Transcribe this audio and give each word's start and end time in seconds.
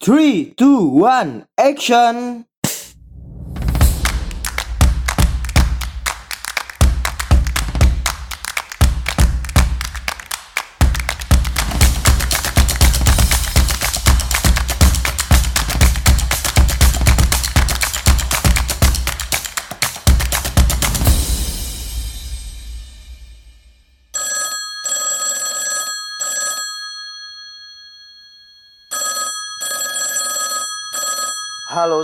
Three, 0.00 0.54
two, 0.56 0.86
one, 0.86 1.48
action! 1.58 2.46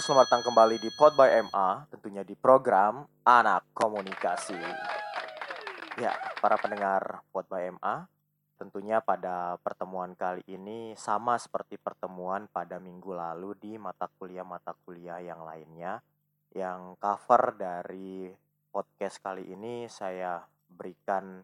Selamat 0.05 0.29
datang 0.29 0.53
kembali 0.53 0.77
di 0.85 0.93
Pod 0.93 1.17
by 1.17 1.49
MA, 1.49 1.89
tentunya 1.89 2.21
di 2.21 2.37
program 2.37 3.09
Anak 3.25 3.73
Komunikasi. 3.73 4.61
Ya, 5.97 6.13
para 6.45 6.61
pendengar 6.61 7.25
Pod 7.33 7.49
by 7.49 7.73
MA, 7.73 8.05
tentunya 8.61 9.01
pada 9.01 9.57
pertemuan 9.65 10.13
kali 10.13 10.45
ini 10.45 10.93
sama 10.93 11.41
seperti 11.41 11.80
pertemuan 11.80 12.53
pada 12.53 12.77
minggu 12.77 13.17
lalu 13.17 13.57
di 13.57 13.80
mata 13.80 14.05
kuliah-mata 14.05 14.77
kuliah 14.85 15.25
yang 15.25 15.41
lainnya. 15.41 16.05
Yang 16.52 17.01
cover 17.01 17.57
dari 17.57 18.29
podcast 18.69 19.25
kali 19.25 19.57
ini 19.57 19.89
saya 19.89 20.37
berikan 20.69 21.41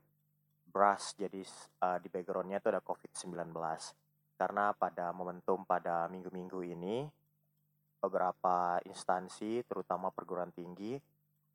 brush, 0.68 1.16
jadi 1.16 1.40
uh, 1.80 1.96
di 1.96 2.12
backgroundnya 2.12 2.60
itu 2.60 2.68
ada 2.68 2.84
COVID-19. 2.84 3.56
Karena 4.36 4.76
pada 4.76 5.16
momentum 5.16 5.64
pada 5.64 6.12
minggu-minggu 6.12 6.60
ini 6.76 7.19
beberapa 8.00 8.80
instansi, 8.88 9.62
terutama 9.68 10.08
perguruan 10.10 10.50
tinggi, 10.50 10.96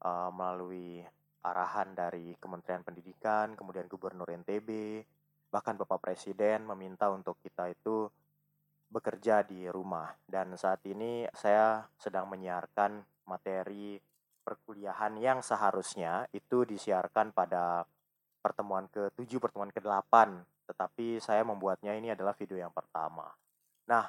uh, 0.05 0.29
melalui 0.29 1.01
arahan 1.45 1.93
dari 1.93 2.37
Kementerian 2.37 2.85
Pendidikan, 2.85 3.53
kemudian 3.57 3.89
Gubernur 3.89 4.29
NTB, 4.29 5.01
bahkan 5.49 5.77
Bapak 5.77 6.01
Presiden 6.01 6.65
meminta 6.65 7.09
untuk 7.09 7.37
kita 7.41 7.69
itu 7.69 8.09
bekerja 8.89 9.45
di 9.45 9.69
rumah. 9.69 10.13
Dan 10.25 10.57
saat 10.57 10.81
ini 10.85 11.25
saya 11.33 11.85
sedang 11.97 12.29
menyiarkan 12.29 13.25
materi 13.29 13.97
perkuliahan 14.45 15.17
yang 15.17 15.41
seharusnya 15.41 16.29
itu 16.29 16.65
disiarkan 16.65 17.33
pada 17.33 17.85
pertemuan 18.45 18.85
ke-7, 18.93 19.41
pertemuan 19.41 19.73
ke-8, 19.73 20.13
tetapi 20.69 21.17
saya 21.17 21.41
membuatnya 21.41 21.97
ini 21.97 22.13
adalah 22.13 22.37
video 22.37 22.61
yang 22.61 22.69
pertama. 22.69 23.25
Nah, 23.89 24.05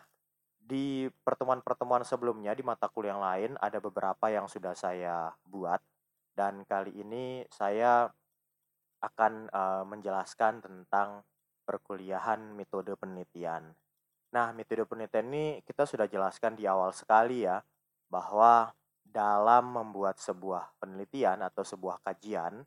di 0.67 1.07
pertemuan-pertemuan 1.23 2.03
sebelumnya 2.03 2.51
di 2.51 2.67
mata 2.67 2.91
kuliah 2.91 3.15
yang 3.15 3.23
lain 3.23 3.51
ada 3.63 3.79
beberapa 3.79 4.27
yang 4.27 4.51
sudah 4.51 4.75
saya 4.75 5.31
buat 5.47 5.79
dan 6.35 6.67
kali 6.67 6.91
ini 6.91 7.47
saya 7.55 8.11
akan 8.99 9.47
uh, 9.55 9.85
menjelaskan 9.87 10.59
tentang 10.59 11.23
perkuliahan 11.63 12.55
metode 12.59 12.99
penelitian. 12.99 13.71
Nah, 14.35 14.51
metode 14.51 14.83
penelitian 14.91 15.31
ini 15.31 15.47
kita 15.63 15.87
sudah 15.87 16.11
jelaskan 16.11 16.59
di 16.59 16.67
awal 16.67 16.91
sekali 16.91 17.47
ya 17.47 17.63
bahwa 18.11 18.75
dalam 19.07 19.71
membuat 19.71 20.19
sebuah 20.19 20.77
penelitian 20.83 21.47
atau 21.47 21.63
sebuah 21.63 22.03
kajian 22.03 22.67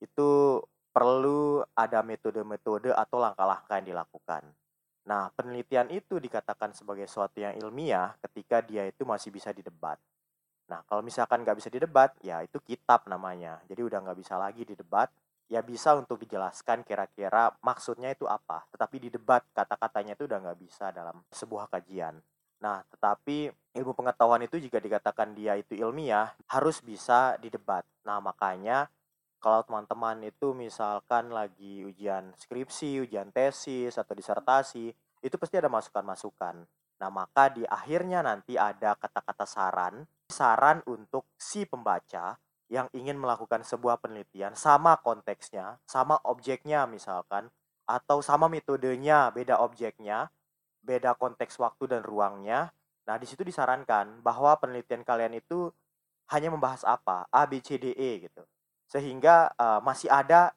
itu 0.00 0.60
perlu 0.90 1.64
ada 1.72 2.04
metode-metode 2.04 2.92
atau 2.92 3.16
langkah-langkah 3.18 3.80
yang 3.80 3.88
dilakukan. 3.96 4.42
Nah, 5.10 5.26
penelitian 5.34 5.90
itu 5.90 6.22
dikatakan 6.22 6.70
sebagai 6.70 7.10
suatu 7.10 7.42
yang 7.42 7.58
ilmiah 7.58 8.14
ketika 8.22 8.62
dia 8.62 8.86
itu 8.86 9.02
masih 9.02 9.34
bisa 9.34 9.50
didebat. 9.50 9.98
Nah, 10.70 10.86
kalau 10.86 11.02
misalkan 11.02 11.42
nggak 11.42 11.58
bisa 11.58 11.66
didebat, 11.66 12.14
ya 12.22 12.46
itu 12.46 12.62
kitab 12.62 13.10
namanya. 13.10 13.58
Jadi 13.66 13.82
udah 13.82 13.98
nggak 14.06 14.18
bisa 14.22 14.38
lagi 14.38 14.62
didebat, 14.62 15.10
ya 15.50 15.66
bisa 15.66 15.98
untuk 15.98 16.22
dijelaskan 16.22 16.86
kira-kira 16.86 17.50
maksudnya 17.58 18.14
itu 18.14 18.30
apa. 18.30 18.62
Tetapi 18.70 19.10
didebat 19.10 19.42
kata-katanya 19.50 20.14
itu 20.14 20.30
udah 20.30 20.38
nggak 20.46 20.58
bisa 20.62 20.94
dalam 20.94 21.18
sebuah 21.34 21.66
kajian. 21.74 22.14
Nah, 22.62 22.86
tetapi 22.94 23.50
ilmu 23.74 23.92
pengetahuan 23.98 24.46
itu 24.46 24.62
jika 24.62 24.78
dikatakan 24.78 25.34
dia 25.34 25.58
itu 25.58 25.74
ilmiah, 25.74 26.30
harus 26.46 26.78
bisa 26.78 27.34
didebat. 27.42 27.82
Nah, 28.06 28.22
makanya 28.22 28.86
kalau 29.40 29.64
teman-teman 29.64 30.20
itu 30.28 30.52
misalkan 30.52 31.32
lagi 31.32 31.80
ujian 31.88 32.36
skripsi, 32.36 33.00
ujian 33.08 33.32
tesis 33.32 33.96
atau 33.96 34.12
disertasi, 34.12 34.92
itu 35.24 35.34
pasti 35.40 35.56
ada 35.56 35.72
masukan-masukan. 35.72 36.60
Nah, 37.00 37.08
maka 37.08 37.48
di 37.48 37.64
akhirnya 37.64 38.20
nanti 38.20 38.60
ada 38.60 38.92
kata-kata 38.92 39.48
saran, 39.48 40.04
saran 40.28 40.84
untuk 40.84 41.24
si 41.40 41.64
pembaca 41.64 42.36
yang 42.68 42.92
ingin 42.92 43.16
melakukan 43.16 43.64
sebuah 43.64 44.04
penelitian 44.04 44.52
sama 44.52 45.00
konteksnya, 45.00 45.80
sama 45.88 46.20
objeknya 46.28 46.84
misalkan, 46.84 47.48
atau 47.88 48.20
sama 48.20 48.46
metodenya, 48.52 49.32
beda 49.32 49.56
objeknya, 49.64 50.28
beda 50.84 51.16
konteks 51.16 51.56
waktu 51.56 51.88
dan 51.88 52.04
ruangnya. 52.04 52.76
Nah, 53.08 53.16
di 53.16 53.24
situ 53.24 53.40
disarankan 53.40 54.20
bahwa 54.20 54.52
penelitian 54.60 55.00
kalian 55.00 55.40
itu 55.40 55.72
hanya 56.28 56.52
membahas 56.52 56.84
apa? 56.84 57.24
A, 57.32 57.48
B, 57.48 57.64
C, 57.64 57.80
D, 57.80 57.96
E 57.96 58.28
gitu 58.28 58.44
sehingga 58.90 59.54
uh, 59.54 59.78
masih 59.78 60.10
ada 60.10 60.50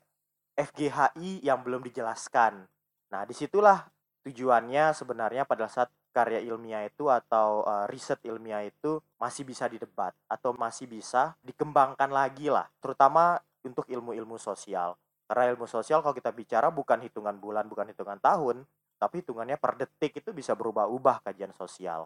FGHI 0.57 1.45
yang 1.45 1.61
belum 1.61 1.85
dijelaskan. 1.85 2.65
Nah, 3.13 3.21
di 3.29 3.37
situlah 3.37 3.85
tujuannya 4.25 4.97
sebenarnya 4.97 5.45
pada 5.45 5.69
saat 5.69 5.93
karya 6.13 6.41
ilmiah 6.41 6.85
itu 6.85 7.09
atau 7.09 7.65
uh, 7.65 7.85
riset 7.89 8.21
ilmiah 8.25 8.65
itu 8.65 9.01
masih 9.21 9.45
bisa 9.45 9.69
didebat 9.69 10.13
atau 10.25 10.53
masih 10.57 10.89
bisa 10.89 11.37
dikembangkan 11.45 12.09
lagi 12.09 12.49
lah, 12.49 12.65
terutama 12.81 13.37
untuk 13.61 13.85
ilmu-ilmu 13.89 14.37
sosial. 14.41 14.97
Karena 15.29 15.53
ilmu 15.53 15.65
sosial 15.65 16.01
kalau 16.01 16.13
kita 16.13 16.29
bicara 16.33 16.69
bukan 16.69 17.01
hitungan 17.01 17.37
bulan, 17.37 17.65
bukan 17.65 17.89
hitungan 17.89 18.21
tahun, 18.21 18.65
tapi 19.01 19.25
hitungannya 19.25 19.57
per 19.57 19.77
detik 19.77 20.21
itu 20.21 20.29
bisa 20.33 20.53
berubah-ubah 20.53 21.25
kajian 21.25 21.53
sosial. 21.53 22.05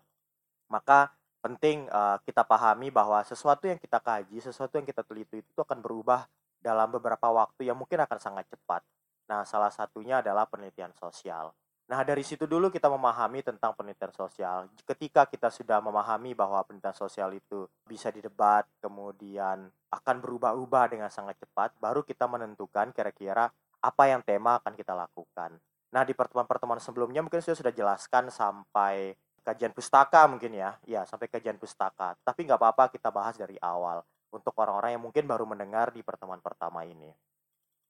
Maka 0.71 1.11
penting 1.47 1.87
uh, 1.87 2.19
kita 2.27 2.43
pahami 2.43 2.91
bahwa 2.91 3.23
sesuatu 3.23 3.71
yang 3.71 3.79
kita 3.79 4.03
kaji, 4.03 4.43
sesuatu 4.43 4.75
yang 4.75 4.83
kita 4.83 4.99
teliti 5.07 5.39
itu 5.39 5.59
akan 5.63 5.79
berubah 5.79 6.27
dalam 6.59 6.91
beberapa 6.91 7.31
waktu 7.31 7.71
yang 7.71 7.79
mungkin 7.79 8.03
akan 8.03 8.19
sangat 8.19 8.43
cepat. 8.51 8.83
Nah, 9.31 9.47
salah 9.47 9.71
satunya 9.71 10.19
adalah 10.19 10.43
penelitian 10.43 10.91
sosial. 10.99 11.55
Nah, 11.87 12.03
dari 12.03 12.19
situ 12.19 12.43
dulu 12.43 12.67
kita 12.67 12.91
memahami 12.91 13.39
tentang 13.47 13.71
penelitian 13.71 14.11
sosial. 14.11 14.67
Ketika 14.83 15.23
kita 15.23 15.47
sudah 15.47 15.79
memahami 15.79 16.35
bahwa 16.35 16.59
penelitian 16.67 16.95
sosial 16.99 17.31
itu 17.31 17.63
bisa 17.87 18.11
didebat, 18.11 18.67
kemudian 18.83 19.71
akan 19.87 20.15
berubah-ubah 20.19 20.91
dengan 20.91 21.07
sangat 21.07 21.39
cepat, 21.39 21.79
baru 21.79 22.03
kita 22.03 22.27
menentukan 22.27 22.91
kira-kira 22.91 23.47
apa 23.79 24.03
yang 24.11 24.19
tema 24.19 24.59
akan 24.59 24.75
kita 24.75 24.91
lakukan. 24.91 25.55
Nah, 25.95 26.03
di 26.03 26.11
pertemuan-pertemuan 26.11 26.83
sebelumnya 26.83 27.23
mungkin 27.23 27.39
saya 27.39 27.55
sudah 27.55 27.71
jelaskan 27.71 28.27
sampai 28.27 29.15
kajian 29.47 29.71
pustaka 29.71 30.27
mungkin 30.27 30.51
ya, 30.51 30.75
ya 30.83 31.07
sampai 31.07 31.31
kajian 31.31 31.55
pustaka. 31.55 32.19
Tapi 32.19 32.43
nggak 32.43 32.59
apa-apa 32.59 32.91
kita 32.91 33.07
bahas 33.07 33.39
dari 33.39 33.55
awal 33.63 34.03
untuk 34.27 34.51
orang-orang 34.59 34.99
yang 34.99 35.03
mungkin 35.07 35.23
baru 35.23 35.47
mendengar 35.47 35.95
di 35.95 36.03
pertemuan 36.03 36.43
pertama 36.43 36.83
ini. 36.83 37.15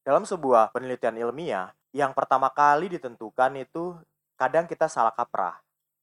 Dalam 0.05 0.21
sebuah 0.21 0.69
penelitian 0.69 1.17
ilmiah, 1.17 1.73
yang 1.89 2.13
pertama 2.13 2.53
kali 2.53 2.93
ditentukan 2.93 3.57
itu 3.57 3.97
kadang 4.37 4.69
kita 4.69 4.85
salah 4.85 5.11
kaprah. 5.11 5.57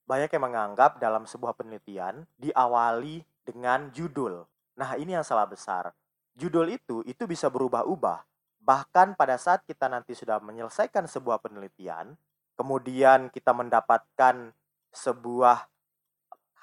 Banyak 0.05 0.29
yang 0.35 0.45
menganggap 0.51 0.99
dalam 1.01 1.25
sebuah 1.25 1.57
penelitian 1.57 2.27
diawali 2.37 3.25
dengan 3.47 3.89
judul. 3.95 4.45
Nah, 4.75 4.99
ini 4.99 5.17
yang 5.17 5.25
salah 5.25 5.49
besar. 5.49 5.95
Judul 6.35 6.75
itu 6.75 7.01
itu 7.07 7.25
bisa 7.25 7.47
berubah-ubah. 7.49 8.27
Bahkan 8.61 9.15
pada 9.15 9.39
saat 9.39 9.63
kita 9.65 9.87
nanti 9.87 10.13
sudah 10.19 10.43
menyelesaikan 10.43 11.09
sebuah 11.09 11.41
penelitian, 11.41 12.19
kemudian 12.59 13.33
kita 13.33 13.57
mendapatkan 13.57 14.53
sebuah 14.95 15.67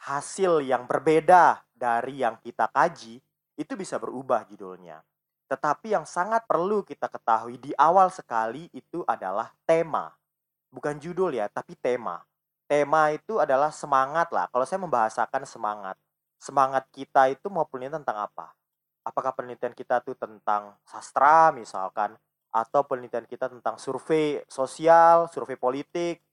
hasil 0.08 0.64
yang 0.64 0.88
berbeda 0.88 1.62
dari 1.76 2.24
yang 2.24 2.40
kita 2.40 2.72
kaji, 2.72 3.20
itu 3.60 3.74
bisa 3.76 4.00
berubah 4.00 4.48
judulnya. 4.48 5.04
Tetapi 5.52 5.92
yang 5.92 6.08
sangat 6.08 6.48
perlu 6.48 6.82
kita 6.82 7.12
ketahui 7.12 7.60
di 7.60 7.76
awal 7.76 8.08
sekali 8.08 8.72
itu 8.72 9.04
adalah 9.04 9.52
tema. 9.68 10.16
Bukan 10.72 10.96
judul 10.98 11.36
ya, 11.36 11.52
tapi 11.52 11.76
tema. 11.76 12.24
Tema 12.72 13.12
itu 13.12 13.36
adalah 13.36 13.68
semangat 13.68 14.32
lah. 14.32 14.48
Kalau 14.48 14.64
saya 14.64 14.80
membahasakan 14.80 15.44
semangat. 15.44 16.00
Semangat 16.40 16.88
kita 16.90 17.28
itu 17.28 17.52
mau 17.52 17.68
penelitian 17.68 18.00
tentang 18.02 18.32
apa? 18.32 18.56
Apakah 19.04 19.36
penelitian 19.36 19.76
kita 19.76 20.00
itu 20.00 20.16
tentang 20.16 20.80
sastra 20.88 21.52
misalkan? 21.52 22.16
Atau 22.50 22.88
penelitian 22.88 23.28
kita 23.28 23.52
tentang 23.52 23.76
survei 23.76 24.40
sosial, 24.48 25.28
survei 25.30 25.60
politik, 25.60 26.24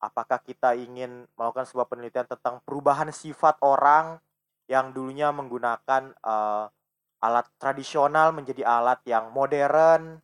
apakah 0.00 0.40
kita 0.40 0.72
ingin 0.74 1.28
melakukan 1.36 1.68
sebuah 1.68 1.86
penelitian 1.86 2.26
tentang 2.26 2.64
perubahan 2.64 3.12
sifat 3.12 3.60
orang 3.60 4.16
yang 4.66 4.90
dulunya 4.96 5.28
menggunakan 5.30 6.16
uh, 6.24 6.66
alat 7.20 7.46
tradisional 7.60 8.32
menjadi 8.32 8.64
alat 8.64 9.04
yang 9.04 9.28
modern 9.30 10.18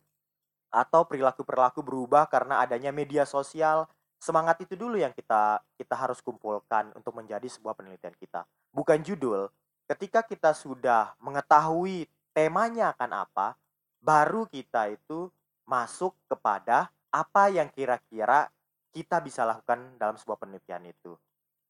atau 0.73 1.05
perilaku-perilaku 1.05 1.85
berubah 1.85 2.25
karena 2.27 2.59
adanya 2.65 2.89
media 2.89 3.23
sosial 3.23 3.85
semangat 4.17 4.65
itu 4.65 4.73
dulu 4.73 4.97
yang 4.97 5.13
kita 5.13 5.61
kita 5.77 5.93
harus 5.93 6.19
kumpulkan 6.25 6.89
untuk 6.97 7.13
menjadi 7.13 7.45
sebuah 7.45 7.77
penelitian 7.77 8.17
kita. 8.17 8.43
Bukan 8.73 9.05
judul. 9.05 9.47
Ketika 9.87 10.25
kita 10.25 10.51
sudah 10.51 11.15
mengetahui 11.23 12.09
temanya 12.35 12.91
akan 12.91 13.23
apa, 13.23 13.55
baru 14.03 14.43
kita 14.49 14.91
itu 14.91 15.31
masuk 15.63 16.17
kepada 16.27 16.91
apa 17.07 17.47
yang 17.47 17.71
kira-kira 17.71 18.51
kita 18.97 19.21
bisa 19.21 19.45
lakukan 19.45 19.93
dalam 20.01 20.17
sebuah 20.17 20.41
penelitian 20.41 20.89
itu. 20.89 21.13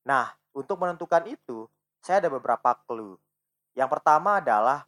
Nah, 0.07 0.31
untuk 0.55 0.79
menentukan 0.79 1.27
itu, 1.27 1.67
saya 1.99 2.23
ada 2.23 2.31
beberapa 2.31 2.71
clue. 2.87 3.19
Yang 3.75 3.99
pertama 3.99 4.39
adalah 4.39 4.87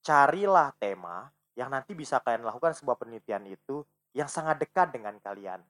carilah 0.00 0.72
tema 0.80 1.28
yang 1.52 1.68
nanti 1.68 1.92
bisa 1.92 2.24
kalian 2.24 2.48
lakukan 2.48 2.72
sebuah 2.72 2.96
penelitian 2.96 3.44
itu 3.44 3.84
yang 4.16 4.32
sangat 4.32 4.64
dekat 4.64 4.96
dengan 4.96 5.20
kalian. 5.20 5.60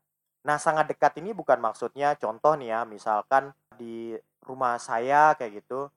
Nah, 0.46 0.56
sangat 0.62 0.86
dekat 0.86 1.18
ini 1.18 1.34
bukan 1.34 1.58
maksudnya 1.58 2.14
contoh 2.14 2.54
nih 2.54 2.70
ya, 2.70 2.80
misalkan 2.86 3.50
di 3.74 4.14
rumah 4.46 4.78
saya 4.78 5.34
kayak 5.34 5.66
gitu, 5.66 5.90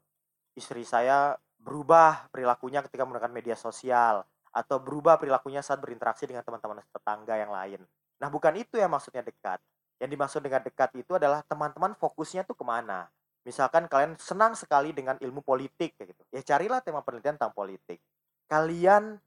istri 0.58 0.82
saya 0.82 1.38
berubah 1.62 2.26
perilakunya 2.34 2.82
ketika 2.82 3.06
menggunakan 3.06 3.30
media 3.30 3.54
sosial 3.54 4.26
atau 4.50 4.82
berubah 4.82 5.22
perilakunya 5.22 5.62
saat 5.62 5.78
berinteraksi 5.78 6.26
dengan 6.26 6.42
teman-teman 6.42 6.82
tetangga 6.90 7.38
yang 7.38 7.54
lain. 7.54 7.86
Nah, 8.18 8.34
bukan 8.34 8.58
itu 8.58 8.82
yang 8.82 8.90
maksudnya 8.90 9.22
dekat. 9.22 9.62
Yang 9.98 10.10
dimaksud 10.14 10.42
dengan 10.46 10.62
dekat 10.62 10.94
itu 10.98 11.18
adalah 11.18 11.42
teman-teman 11.46 11.98
fokusnya 11.98 12.46
tuh 12.46 12.54
ke 12.54 12.66
mana. 12.66 13.10
Misalkan 13.48 13.88
kalian 13.88 14.20
senang 14.20 14.54
sekali 14.54 14.92
dengan 14.92 15.16
ilmu 15.18 15.40
politik 15.42 15.96
kayak 15.96 16.14
gitu. 16.14 16.24
Ya 16.36 16.42
carilah 16.44 16.84
tema 16.84 17.02
penelitian 17.02 17.40
tentang 17.40 17.56
politik. 17.56 17.98
Kalian 18.46 19.18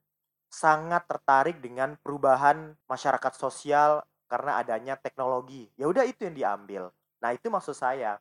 sangat 0.50 1.06
tertarik 1.06 1.62
dengan 1.62 1.94
perubahan 2.02 2.74
masyarakat 2.90 3.32
sosial 3.38 4.02
karena 4.30 4.58
adanya 4.58 4.94
teknologi. 4.98 5.70
Ya 5.78 5.86
udah 5.88 6.04
itu 6.06 6.26
yang 6.26 6.36
diambil. 6.36 6.82
Nah, 7.22 7.30
itu 7.34 7.46
maksud 7.50 7.74
saya. 7.74 8.18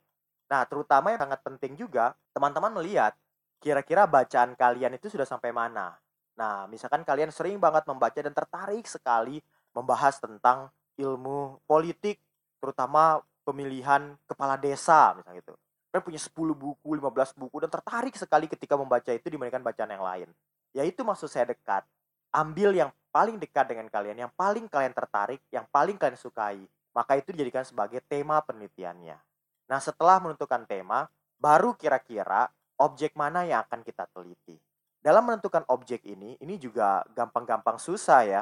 Nah, 0.49 0.65
terutama 0.65 1.13
yang 1.13 1.21
sangat 1.21 1.41
penting 1.45 1.77
juga, 1.77 2.17
teman-teman 2.33 2.73
melihat 2.81 3.13
kira-kira 3.59 4.07
bacaan 4.07 4.55
kalian 4.55 4.95
itu 4.95 5.11
sudah 5.11 5.27
sampai 5.27 5.51
mana. 5.51 5.99
Nah, 6.39 6.65
misalkan 6.71 7.03
kalian 7.03 7.29
sering 7.29 7.59
banget 7.59 7.83
membaca 7.85 8.15
dan 8.15 8.31
tertarik 8.31 8.87
sekali 8.87 9.43
membahas 9.75 10.17
tentang 10.17 10.71
ilmu 10.95 11.59
politik, 11.67 12.17
terutama 12.59 13.23
pemilihan 13.47 14.13
kepala 14.29 14.59
desa 14.59 15.17
misalnya 15.17 15.41
gitu. 15.41 15.56
Kalian 15.89 16.06
punya 16.06 16.21
10 16.21 16.53
buku, 16.53 16.89
15 17.01 17.33
buku 17.33 17.57
dan 17.65 17.69
tertarik 17.73 18.13
sekali 18.13 18.45
ketika 18.45 18.77
membaca 18.77 19.09
itu 19.09 19.25
dibandingkan 19.25 19.65
bacaan 19.65 19.89
yang 19.89 20.06
lain. 20.06 20.29
Ya 20.69 20.85
itu 20.85 21.01
maksud 21.01 21.25
saya 21.33 21.50
dekat. 21.50 21.81
Ambil 22.29 22.77
yang 22.77 22.94
paling 23.09 23.41
dekat 23.41 23.65
dengan 23.73 23.89
kalian, 23.89 24.29
yang 24.29 24.31
paling 24.38 24.69
kalian 24.69 24.94
tertarik, 24.94 25.41
yang 25.50 25.65
paling 25.73 25.97
kalian 25.97 26.13
sukai, 26.13 26.61
maka 26.94 27.17
itu 27.17 27.33
dijadikan 27.33 27.65
sebagai 27.65 28.06
tema 28.06 28.38
penelitiannya. 28.45 29.17
Nah, 29.65 29.79
setelah 29.81 30.21
menentukan 30.21 30.65
tema, 30.69 31.09
baru 31.41 31.73
kira-kira 31.73 32.53
objek 32.77 33.17
mana 33.17 33.50
yang 33.50 33.65
akan 33.65 33.81
kita 33.81 34.06
teliti. 34.13 34.61
Dalam 35.00 35.25
menentukan 35.25 35.63
objek 35.71 36.06
ini, 36.06 36.35
ini 36.38 36.59
juga 36.61 37.01
gampang-gampang 37.15 37.81
susah 37.81 38.21
ya. 38.27 38.41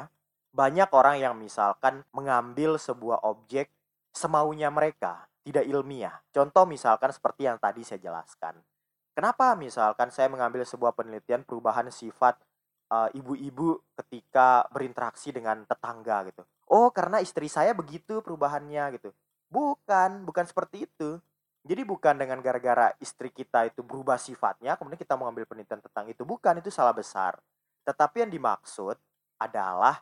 Banyak 0.52 0.90
orang 0.90 1.16
yang 1.22 1.34
misalkan 1.38 2.02
mengambil 2.10 2.76
sebuah 2.76 3.22
objek 3.24 3.70
semaunya 4.18 4.66
mereka, 4.74 5.30
tidak 5.46 5.62
ilmiah. 5.70 6.18
Contoh 6.34 6.66
misalkan 6.66 7.14
seperti 7.14 7.46
yang 7.46 7.62
tadi 7.62 7.86
saya 7.86 8.02
jelaskan. 8.02 8.58
Kenapa 9.14 9.54
misalkan 9.54 10.10
saya 10.10 10.26
mengambil 10.26 10.66
sebuah 10.66 10.94
penelitian 10.98 11.46
perubahan 11.46 11.86
sifat 11.94 12.38
uh, 12.92 13.08
ibu-ibu 13.14 13.78
ketika 14.04 14.66
berinteraksi 14.72 15.30
dengan 15.30 15.62
tetangga 15.64 16.26
gitu. 16.28 16.42
Oh, 16.68 16.92
karena 16.92 17.20
istri 17.24 17.48
saya 17.48 17.72
begitu 17.72 18.20
perubahannya 18.20 19.00
gitu. 19.00 19.10
Bukan, 19.48 20.28
bukan 20.28 20.44
seperti 20.44 20.84
itu. 20.84 21.16
Jadi 21.64 21.84
bukan 21.84 22.16
dengan 22.16 22.40
gara-gara 22.40 22.92
istri 23.00 23.28
kita 23.28 23.68
itu 23.68 23.84
berubah 23.84 24.16
sifatnya, 24.16 24.76
kemudian 24.80 24.96
kita 24.96 25.20
mengambil 25.20 25.44
penelitian 25.44 25.84
tentang 25.84 26.08
itu. 26.08 26.24
Bukan, 26.24 26.64
itu 26.64 26.72
salah 26.72 26.96
besar. 26.96 27.36
Tetapi 27.84 28.24
yang 28.24 28.32
dimaksud 28.32 28.96
adalah 29.36 30.00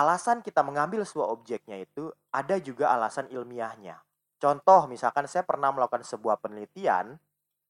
alasan 0.00 0.42
kita 0.42 0.66
mengambil 0.66 1.06
sebuah 1.06 1.30
objeknya 1.30 1.78
itu 1.78 2.10
ada 2.34 2.58
juga 2.58 2.90
alasan 2.90 3.30
ilmiahnya. 3.30 4.02
Contoh, 4.42 4.90
misalkan 4.90 5.30
saya 5.30 5.46
pernah 5.46 5.70
melakukan 5.70 6.02
sebuah 6.02 6.42
penelitian 6.42 7.16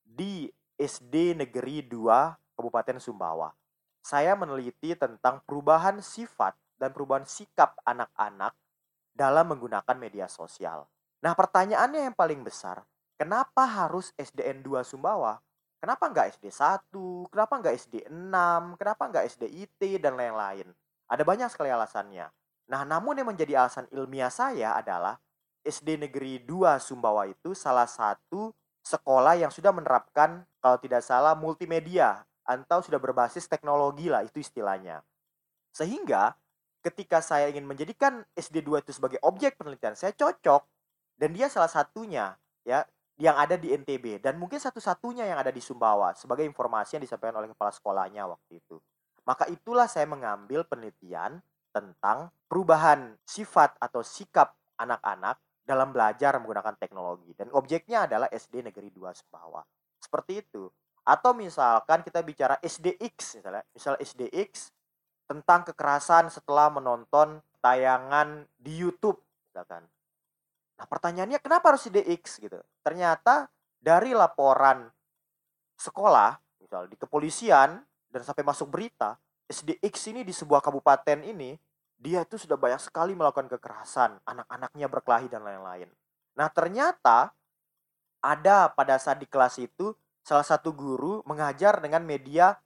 di 0.01 0.49
SD 0.75 1.39
Negeri 1.39 1.85
2 1.87 2.57
Kabupaten 2.57 2.99
Sumbawa 2.99 3.53
saya 4.05 4.37
meneliti 4.37 4.93
tentang 4.93 5.41
perubahan 5.49 6.05
sifat 6.05 6.53
dan 6.77 6.93
perubahan 6.93 7.25
sikap 7.25 7.81
anak-anak 7.89 8.53
dalam 9.17 9.49
menggunakan 9.49 9.97
media 9.97 10.29
sosial. 10.29 10.85
Nah, 11.25 11.33
pertanyaannya 11.33 12.13
yang 12.13 12.13
paling 12.13 12.45
besar, 12.45 12.85
kenapa 13.17 13.65
harus 13.65 14.13
SDN 14.21 14.61
2 14.61 14.85
Sumbawa? 14.85 15.41
Kenapa 15.81 16.13
nggak 16.13 16.37
SD 16.37 16.53
1? 16.53 17.33
Kenapa 17.33 17.55
nggak 17.65 17.75
SD 17.81 17.95
6? 18.13 18.77
Kenapa 18.77 19.03
nggak 19.09 19.25
SD 19.33 19.43
IT 19.65 19.81
dan 20.05 20.21
lain-lain? 20.21 20.69
Ada 21.15 21.23
banyak 21.23 21.47
sekali 21.47 21.71
alasannya. 21.71 22.27
Nah, 22.75 22.83
namun 22.83 23.15
yang 23.15 23.31
menjadi 23.31 23.63
alasan 23.63 23.87
ilmiah 23.95 24.35
saya 24.35 24.75
adalah 24.75 25.15
SD 25.63 26.03
Negeri 26.03 26.43
2 26.43 26.83
Sumbawa 26.83 27.31
itu 27.31 27.55
salah 27.55 27.87
satu 27.87 28.51
sekolah 28.83 29.39
yang 29.39 29.55
sudah 29.55 29.71
menerapkan 29.71 30.43
kalau 30.59 30.77
tidak 30.83 31.07
salah 31.07 31.39
multimedia 31.39 32.27
atau 32.43 32.83
sudah 32.83 32.99
berbasis 32.99 33.47
teknologi 33.47 34.11
lah 34.11 34.27
itu 34.27 34.43
istilahnya. 34.43 35.07
Sehingga 35.71 36.35
ketika 36.83 37.23
saya 37.23 37.47
ingin 37.47 37.65
menjadikan 37.65 38.27
SD2 38.35 38.83
itu 38.83 38.93
sebagai 38.93 39.23
objek 39.23 39.55
penelitian, 39.55 39.95
saya 39.95 40.11
cocok 40.13 40.67
dan 41.15 41.31
dia 41.31 41.47
salah 41.47 41.71
satunya 41.71 42.35
ya 42.67 42.83
yang 43.23 43.39
ada 43.39 43.55
di 43.55 43.71
NTB 43.71 44.19
dan 44.19 44.35
mungkin 44.35 44.59
satu-satunya 44.59 45.31
yang 45.31 45.39
ada 45.39 45.55
di 45.55 45.63
Sumbawa 45.63 46.13
sebagai 46.19 46.43
informasi 46.43 46.99
yang 46.99 47.05
disampaikan 47.07 47.39
oleh 47.39 47.55
kepala 47.55 47.71
sekolahnya 47.71 48.27
waktu 48.27 48.59
itu. 48.59 48.83
Maka 49.25 49.49
itulah 49.49 49.89
saya 49.89 50.05
mengambil 50.05 50.69
penelitian 50.69 51.41
tentang 51.73 52.31
perubahan 52.47 53.17
sifat 53.25 53.75
atau 53.81 54.05
sikap 54.05 54.55
anak-anak 54.79 55.41
dalam 55.65 55.91
belajar 55.97 56.37
menggunakan 56.37 56.77
teknologi 56.77 57.33
dan 57.33 57.49
objeknya 57.57 58.05
adalah 58.05 58.29
SD 58.29 58.69
Negeri 58.69 58.93
2 58.93 59.17
Sumbawa. 59.17 59.65
Seperti 59.97 60.45
itu. 60.45 60.69
Atau 61.05 61.37
misalkan 61.37 62.05
kita 62.05 62.21
bicara 62.25 62.61
SDX 62.61 63.41
misalnya, 63.41 63.65
misal 63.73 63.97
SDX 64.01 64.73
tentang 65.25 65.65
kekerasan 65.69 66.29
setelah 66.29 66.69
menonton 66.69 67.41
tayangan 67.65 68.45
di 68.61 68.77
YouTube 68.77 69.25
misalkan. 69.49 69.89
Nah, 70.75 70.87
pertanyaannya 70.91 71.41
kenapa 71.41 71.73
harus 71.73 71.89
SDX 71.89 72.45
gitu? 72.45 72.61
Ternyata 72.85 73.49
dari 73.81 74.13
laporan 74.13 74.89
sekolah, 75.81 76.37
misal 76.61 76.91
di 76.91 76.97
kepolisian 76.99 77.79
dan 78.11 78.23
sampai 78.25 78.43
masuk 78.43 78.69
berita, 78.69 79.17
SDX 79.51 80.15
ini 80.15 80.23
di 80.25 80.33
sebuah 80.33 80.65
kabupaten 80.65 81.21
ini 81.25 81.57
dia 81.95 82.25
itu 82.25 82.37
sudah 82.37 82.59
banyak 82.59 82.83
sekali 82.83 83.17
melakukan 83.17 83.49
kekerasan, 83.49 84.21
anak-anaknya 84.29 84.87
berkelahi 84.91 85.31
dan 85.31 85.47
lain-lain. 85.47 85.89
Nah, 86.37 86.49
ternyata 86.51 87.33
ada 88.25 88.73
pada 88.73 88.97
saat 88.97 89.21
di 89.21 89.29
kelas 89.29 89.61
itu 89.61 89.93
salah 90.25 90.45
satu 90.45 90.73
guru 90.73 91.21
mengajar 91.29 91.77
dengan 91.85 92.01
media 92.01 92.57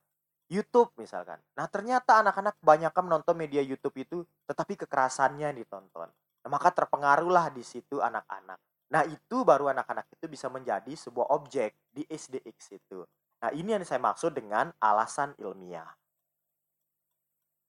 YouTube 0.49 0.97
misalkan. 0.97 1.37
Nah 1.59 1.69
ternyata 1.69 2.25
anak-anak 2.25 2.57
banyak 2.65 2.93
menonton 3.05 3.37
media 3.37 3.61
YouTube 3.61 3.97
itu, 4.01 4.19
tetapi 4.49 4.81
kekerasannya 4.81 5.53
ditonton. 5.53 6.09
Nah, 6.09 6.49
maka 6.49 6.73
terpengaruhlah 6.73 7.53
di 7.53 7.61
situ 7.61 8.01
anak-anak. 8.01 8.57
Nah 8.89 9.05
itu 9.05 9.45
baru 9.45 9.69
anak-anak 9.69 10.09
itu 10.17 10.25
bisa 10.33 10.49
menjadi 10.49 10.89
sebuah 10.97 11.29
objek 11.37 11.77
di 11.93 12.09
SDX 12.09 12.59
itu. 12.73 13.05
Nah 13.45 13.53
ini 13.53 13.77
yang 13.77 13.85
saya 13.85 14.01
maksud 14.01 14.33
dengan 14.33 14.73
alasan 14.81 15.37
ilmiah. 15.37 15.93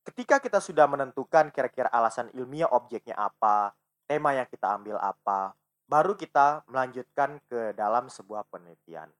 Ketika 0.09 0.41
kita 0.41 0.57
sudah 0.57 0.89
menentukan 0.89 1.53
kira-kira 1.53 1.85
alasan 1.93 2.33
ilmiah 2.33 2.73
objeknya 2.73 3.13
apa, 3.13 3.77
tema 4.09 4.33
yang 4.33 4.49
kita 4.49 4.73
ambil 4.73 4.97
apa, 4.97 5.53
baru 5.85 6.17
kita 6.17 6.65
melanjutkan 6.65 7.37
ke 7.45 7.77
dalam 7.77 8.09
sebuah 8.09 8.49
penelitian 8.49 9.13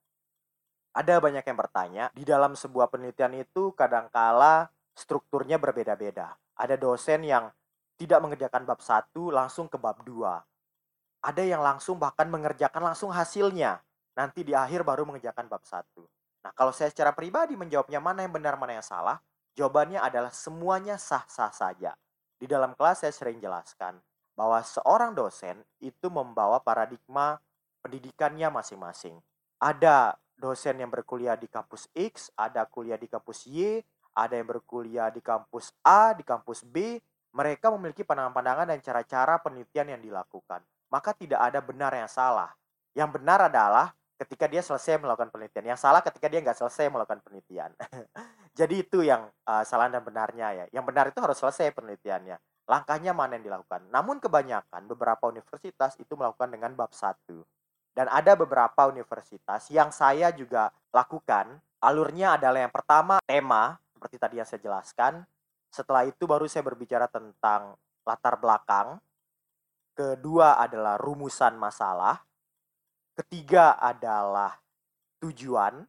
ada 1.00 1.22
banyak 1.22 1.46
yang 1.46 1.58
bertanya, 1.58 2.06
di 2.18 2.26
dalam 2.26 2.58
sebuah 2.58 2.90
penelitian 2.90 3.38
itu 3.38 3.72
kadangkala 3.78 4.74
strukturnya 4.98 5.62
berbeda-beda. 5.62 6.34
Ada 6.58 6.76
dosen 6.76 7.24
yang 7.24 7.54
tidak 7.96 8.20
mengerjakan 8.20 8.66
bab 8.66 8.82
satu 8.82 9.30
langsung 9.30 9.70
ke 9.70 9.78
bab 9.78 10.02
dua. 10.02 10.42
Ada 11.22 11.46
yang 11.46 11.62
langsung 11.62 12.00
bahkan 12.02 12.28
mengerjakan 12.28 12.92
langsung 12.92 13.14
hasilnya. 13.14 13.80
Nanti 14.18 14.44
di 14.44 14.52
akhir 14.52 14.84
baru 14.84 15.06
mengerjakan 15.08 15.48
bab 15.48 15.64
satu. 15.64 16.04
Nah 16.44 16.52
kalau 16.56 16.74
saya 16.74 16.90
secara 16.92 17.16
pribadi 17.16 17.54
menjawabnya 17.56 18.00
mana 18.04 18.26
yang 18.26 18.34
benar 18.34 18.60
mana 18.60 18.80
yang 18.80 18.84
salah, 18.84 19.20
jawabannya 19.60 20.00
adalah 20.00 20.32
semuanya 20.32 20.96
sah-sah 20.96 21.52
saja. 21.52 21.92
Di 22.40 22.48
dalam 22.48 22.72
kelas 22.80 23.04
saya 23.04 23.12
sering 23.12 23.44
jelaskan 23.44 24.00
bahwa 24.40 24.64
seorang 24.64 25.12
dosen 25.12 25.60
itu 25.84 26.08
membawa 26.08 26.64
paradigma 26.64 27.44
pendidikannya 27.84 28.48
masing-masing. 28.48 29.20
Ada 29.60 30.16
dosen 30.40 30.80
yang 30.80 30.88
berkuliah 30.88 31.36
di 31.36 31.52
kampus 31.52 31.92
X, 31.92 32.32
ada 32.40 32.64
kuliah 32.64 32.96
di 32.96 33.12
kampus 33.12 33.44
Y, 33.52 33.84
ada 34.16 34.40
yang 34.40 34.48
berkuliah 34.48 35.12
di 35.12 35.20
kampus 35.20 35.76
A, 35.84 36.16
di 36.16 36.24
kampus 36.24 36.64
B. 36.64 37.04
Mereka 37.36 37.68
memiliki 37.76 38.08
pandangan-pandangan 38.08 38.72
dan 38.72 38.80
cara-cara 38.80 39.44
penelitian 39.44 40.00
yang 40.00 40.02
dilakukan. 40.02 40.64
maka 40.90 41.14
tidak 41.14 41.38
ada 41.38 41.62
benar 41.62 41.94
yang 41.94 42.10
salah. 42.10 42.50
Yang 42.98 43.22
benar 43.22 43.46
adalah 43.46 43.94
ketika 44.20 44.52
dia 44.52 44.60
selesai 44.60 45.00
melakukan 45.00 45.32
penelitian. 45.32 45.72
Yang 45.72 45.80
salah 45.80 46.04
ketika 46.04 46.28
dia 46.28 46.44
nggak 46.44 46.60
selesai 46.60 46.92
melakukan 46.92 47.24
penelitian. 47.24 47.72
Jadi 48.60 48.76
itu 48.84 49.00
yang 49.08 49.32
uh, 49.48 49.64
salah 49.64 49.88
dan 49.88 50.04
benarnya 50.04 50.48
ya. 50.52 50.66
Yang 50.76 50.86
benar 50.92 51.06
itu 51.08 51.20
harus 51.24 51.40
selesai 51.40 51.72
penelitiannya. 51.72 52.36
Langkahnya 52.68 53.16
mana 53.16 53.40
yang 53.40 53.48
dilakukan. 53.48 53.88
Namun 53.88 54.20
kebanyakan 54.20 54.92
beberapa 54.92 55.32
universitas 55.32 55.96
itu 55.96 56.14
melakukan 56.20 56.52
dengan 56.52 56.76
bab 56.76 56.92
satu. 56.92 57.48
Dan 57.96 58.12
ada 58.12 58.36
beberapa 58.36 58.92
universitas 58.92 59.72
yang 59.72 59.90
saya 59.90 60.36
juga 60.36 60.70
lakukan. 60.92 61.58
Alurnya 61.80 62.36
adalah 62.36 62.68
yang 62.68 62.76
pertama 62.76 63.24
tema, 63.24 63.80
seperti 63.96 64.16
tadi 64.20 64.36
yang 64.44 64.48
saya 64.48 64.60
jelaskan. 64.60 65.24
Setelah 65.72 66.04
itu 66.04 66.28
baru 66.28 66.44
saya 66.46 66.68
berbicara 66.68 67.08
tentang 67.08 67.80
latar 68.04 68.36
belakang. 68.36 69.00
Kedua 69.96 70.60
adalah 70.60 71.00
rumusan 71.00 71.56
masalah 71.56 72.29
Ketiga 73.20 73.76
adalah 73.76 74.56
tujuan. 75.20 75.84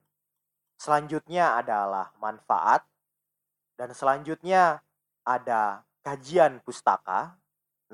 Selanjutnya 0.74 1.62
adalah 1.62 2.10
manfaat. 2.18 2.82
Dan 3.78 3.94
selanjutnya 3.94 4.82
ada 5.22 5.86
kajian 6.02 6.58
pustaka. 6.66 7.38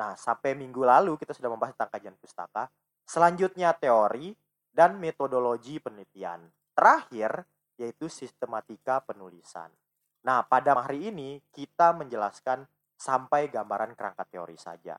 Nah, 0.00 0.16
sampai 0.16 0.56
minggu 0.56 0.80
lalu 0.80 1.20
kita 1.20 1.36
sudah 1.36 1.52
membahas 1.52 1.76
tentang 1.76 1.92
kajian 1.92 2.16
pustaka. 2.16 2.72
Selanjutnya 3.04 3.76
teori 3.76 4.32
dan 4.72 4.96
metodologi 4.96 5.84
penelitian. 5.84 6.48
Terakhir 6.72 7.44
yaitu 7.76 8.08
sistematika 8.08 9.04
penulisan. 9.04 9.68
Nah, 10.24 10.48
pada 10.48 10.80
hari 10.80 11.12
ini 11.12 11.44
kita 11.52 11.92
menjelaskan 11.92 12.64
sampai 12.96 13.52
gambaran 13.52 13.92
kerangka 13.92 14.24
teori 14.24 14.56
saja. 14.56 14.96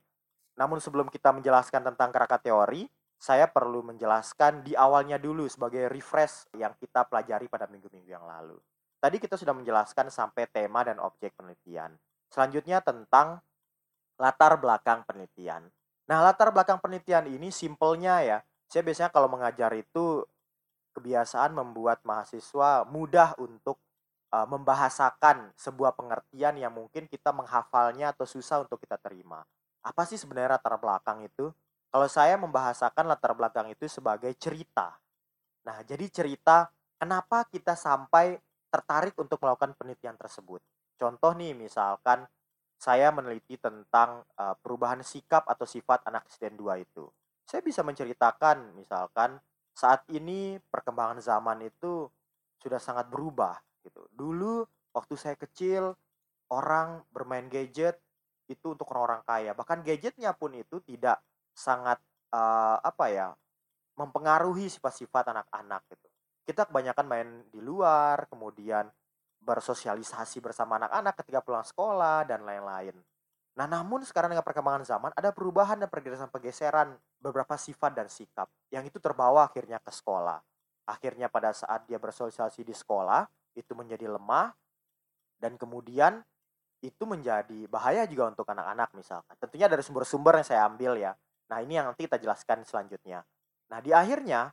Namun 0.61 0.77
sebelum 0.77 1.09
kita 1.09 1.33
menjelaskan 1.33 1.89
tentang 1.89 2.13
kerangka 2.13 2.37
teori, 2.37 2.85
saya 3.17 3.49
perlu 3.49 3.81
menjelaskan 3.81 4.61
di 4.61 4.77
awalnya 4.77 5.17
dulu 5.17 5.49
sebagai 5.49 5.89
refresh 5.89 6.53
yang 6.53 6.77
kita 6.77 7.09
pelajari 7.09 7.49
pada 7.49 7.65
minggu-minggu 7.65 8.09
yang 8.13 8.25
lalu. 8.25 8.57
Tadi 8.97 9.17
kita 9.17 9.37
sudah 9.37 9.53
menjelaskan 9.53 10.09
sampai 10.13 10.49
tema 10.49 10.85
dan 10.85 11.01
objek 11.01 11.33
penelitian. 11.37 11.97
Selanjutnya 12.29 12.81
tentang 12.81 13.41
latar 14.17 14.57
belakang 14.57 15.05
penelitian. 15.05 15.69
Nah, 16.09 16.23
latar 16.25 16.49
belakang 16.49 16.81
penelitian 16.81 17.29
ini 17.29 17.53
simpelnya 17.53 18.21
ya. 18.25 18.37
Saya 18.69 18.81
biasanya 18.85 19.11
kalau 19.13 19.29
mengajar 19.29 19.73
itu 19.77 20.25
kebiasaan 20.97 21.53
membuat 21.53 22.01
mahasiswa 22.01 22.85
mudah 22.89 23.37
untuk 23.37 23.77
uh, 24.33 24.47
membahasakan 24.49 25.53
sebuah 25.53 25.93
pengertian 25.93 26.57
yang 26.57 26.73
mungkin 26.73 27.05
kita 27.05 27.29
menghafalnya 27.29 28.11
atau 28.17 28.25
susah 28.25 28.65
untuk 28.65 28.81
kita 28.81 28.97
terima. 28.97 29.45
Apa 29.85 30.03
sih 30.09 30.17
sebenarnya 30.17 30.57
latar 30.57 30.75
belakang 30.81 31.21
itu? 31.21 31.53
Kalau 31.87 32.07
saya 32.11 32.35
membahasakan 32.35 33.07
latar 33.07 33.31
belakang 33.33 33.71
itu 33.71 33.87
sebagai 33.87 34.31
cerita. 34.35 34.95
Nah, 35.63 35.83
jadi 35.87 36.03
cerita 36.11 36.67
kenapa 36.99 37.47
kita 37.47 37.73
sampai 37.73 38.35
tertarik 38.67 39.15
untuk 39.15 39.39
melakukan 39.39 39.73
penelitian 39.79 40.19
tersebut. 40.19 40.59
Contoh 40.99 41.31
nih, 41.37 41.55
misalkan 41.55 42.27
saya 42.77 43.09
meneliti 43.09 43.57
tentang 43.57 44.21
uh, 44.37 44.53
perubahan 44.59 45.01
sikap 45.01 45.49
atau 45.49 45.65
sifat 45.65 46.05
anak 46.05 46.29
SDN 46.29 46.59
2 46.61 46.85
itu. 46.85 47.09
Saya 47.47 47.63
bisa 47.65 47.81
menceritakan 47.81 48.77
misalkan 48.77 49.39
saat 49.73 50.05
ini 50.13 50.61
perkembangan 50.61 51.21
zaman 51.23 51.65
itu 51.65 52.05
sudah 52.61 52.77
sangat 52.77 53.09
berubah 53.09 53.57
gitu. 53.81 54.05
Dulu 54.13 54.65
waktu 54.93 55.15
saya 55.17 55.37
kecil 55.39 55.95
orang 56.53 57.01
bermain 57.09 57.49
gadget 57.49 57.97
itu 58.47 58.73
untuk 58.73 58.89
orang-orang 58.93 59.23
kaya. 59.25 59.51
Bahkan 59.53 59.83
gadgetnya 59.83 60.33
pun 60.37 60.53
itu 60.55 60.79
tidak 60.85 61.21
sangat 61.57 61.97
uh, 62.29 62.77
apa 62.85 63.05
ya 63.09 63.27
mempengaruhi 63.97 64.69
sifat-sifat 64.69 65.33
anak-anak 65.33 65.81
gitu. 65.89 66.07
Kita 66.45 66.69
kebanyakan 66.69 67.05
main 67.09 67.29
di 67.49 67.59
luar, 67.59 68.29
kemudian 68.29 68.85
bersosialisasi 69.41 70.37
bersama 70.37 70.77
anak-anak 70.77 71.17
ketika 71.25 71.41
pulang 71.41 71.65
sekolah 71.65 72.23
dan 72.29 72.45
lain-lain. 72.45 72.93
Nah, 73.57 73.65
namun 73.65 74.05
sekarang 74.05 74.29
dengan 74.29 74.45
perkembangan 74.45 74.85
zaman 74.85 75.11
ada 75.17 75.33
perubahan 75.33 75.81
dan 75.81 75.89
pergeseran-pergeseran 75.89 76.93
beberapa 77.17 77.57
sifat 77.57 77.97
dan 77.97 78.05
sikap 78.05 78.45
yang 78.69 78.85
itu 78.85 79.01
terbawa 79.01 79.49
akhirnya 79.49 79.81
ke 79.81 79.89
sekolah. 79.89 80.37
Akhirnya 80.85 81.25
pada 81.27 81.51
saat 81.57 81.89
dia 81.89 81.97
bersosialisasi 81.97 82.61
di 82.61 82.71
sekolah 82.77 83.25
itu 83.57 83.73
menjadi 83.73 84.13
lemah 84.13 84.53
dan 85.41 85.57
kemudian 85.57 86.21
itu 86.85 87.03
menjadi 87.09 87.65
bahaya 87.65 88.05
juga 88.05 88.29
untuk 88.29 88.45
anak-anak 88.45 88.93
misalkan. 88.93 89.33
Tentunya 89.41 89.65
dari 89.65 89.81
sumber-sumber 89.81 90.37
yang 90.37 90.45
saya 90.45 90.61
ambil 90.69 90.93
ya. 90.93 91.17
Nah, 91.47 91.63
ini 91.63 91.79
yang 91.79 91.91
nanti 91.91 92.03
kita 92.07 92.19
jelaskan 92.19 92.63
selanjutnya. 92.67 93.23
Nah, 93.71 93.79
di 93.79 93.91
akhirnya 93.95 94.51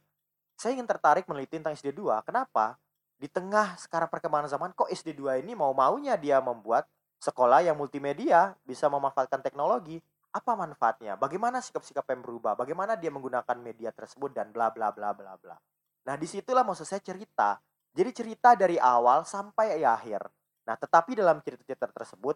saya 0.55 0.79
ingin 0.79 0.87
tertarik 0.87 1.27
meneliti 1.27 1.59
tentang 1.59 1.75
SD2. 1.75 2.23
Kenapa? 2.23 2.79
Di 3.19 3.27
tengah 3.31 3.79
sekarang 3.79 4.11
perkembangan 4.11 4.51
zaman 4.51 4.71
kok 4.75 4.91
SD2 4.91 5.43
ini 5.43 5.55
mau-maunya 5.55 6.15
dia 6.19 6.39
membuat 6.39 6.87
sekolah 7.23 7.65
yang 7.65 7.79
multimedia, 7.79 8.55
bisa 8.63 8.87
memanfaatkan 8.91 9.43
teknologi. 9.43 9.99
Apa 10.35 10.59
manfaatnya? 10.59 11.15
Bagaimana 11.15 11.63
sikap-sikap 11.63 12.03
yang 12.11 12.27
berubah? 12.27 12.59
Bagaimana 12.59 12.99
dia 12.99 13.11
menggunakan 13.15 13.55
media 13.63 13.95
tersebut 13.95 14.35
dan 14.35 14.51
bla 14.51 14.67
bla 14.75 14.91
bla 14.91 15.15
bla 15.15 15.39
bla. 15.39 15.55
Nah, 16.05 16.15
di 16.19 16.27
situlah 16.27 16.67
maksud 16.67 16.85
saya 16.85 16.99
cerita. 16.99 17.63
Jadi 17.95 18.11
cerita 18.11 18.59
dari 18.59 18.75
awal 18.75 19.23
sampai 19.23 19.79
akhir. 19.87 20.27
Nah, 20.67 20.75
tetapi 20.75 21.15
dalam 21.15 21.39
cerita-cerita 21.39 21.87
tersebut, 21.87 22.35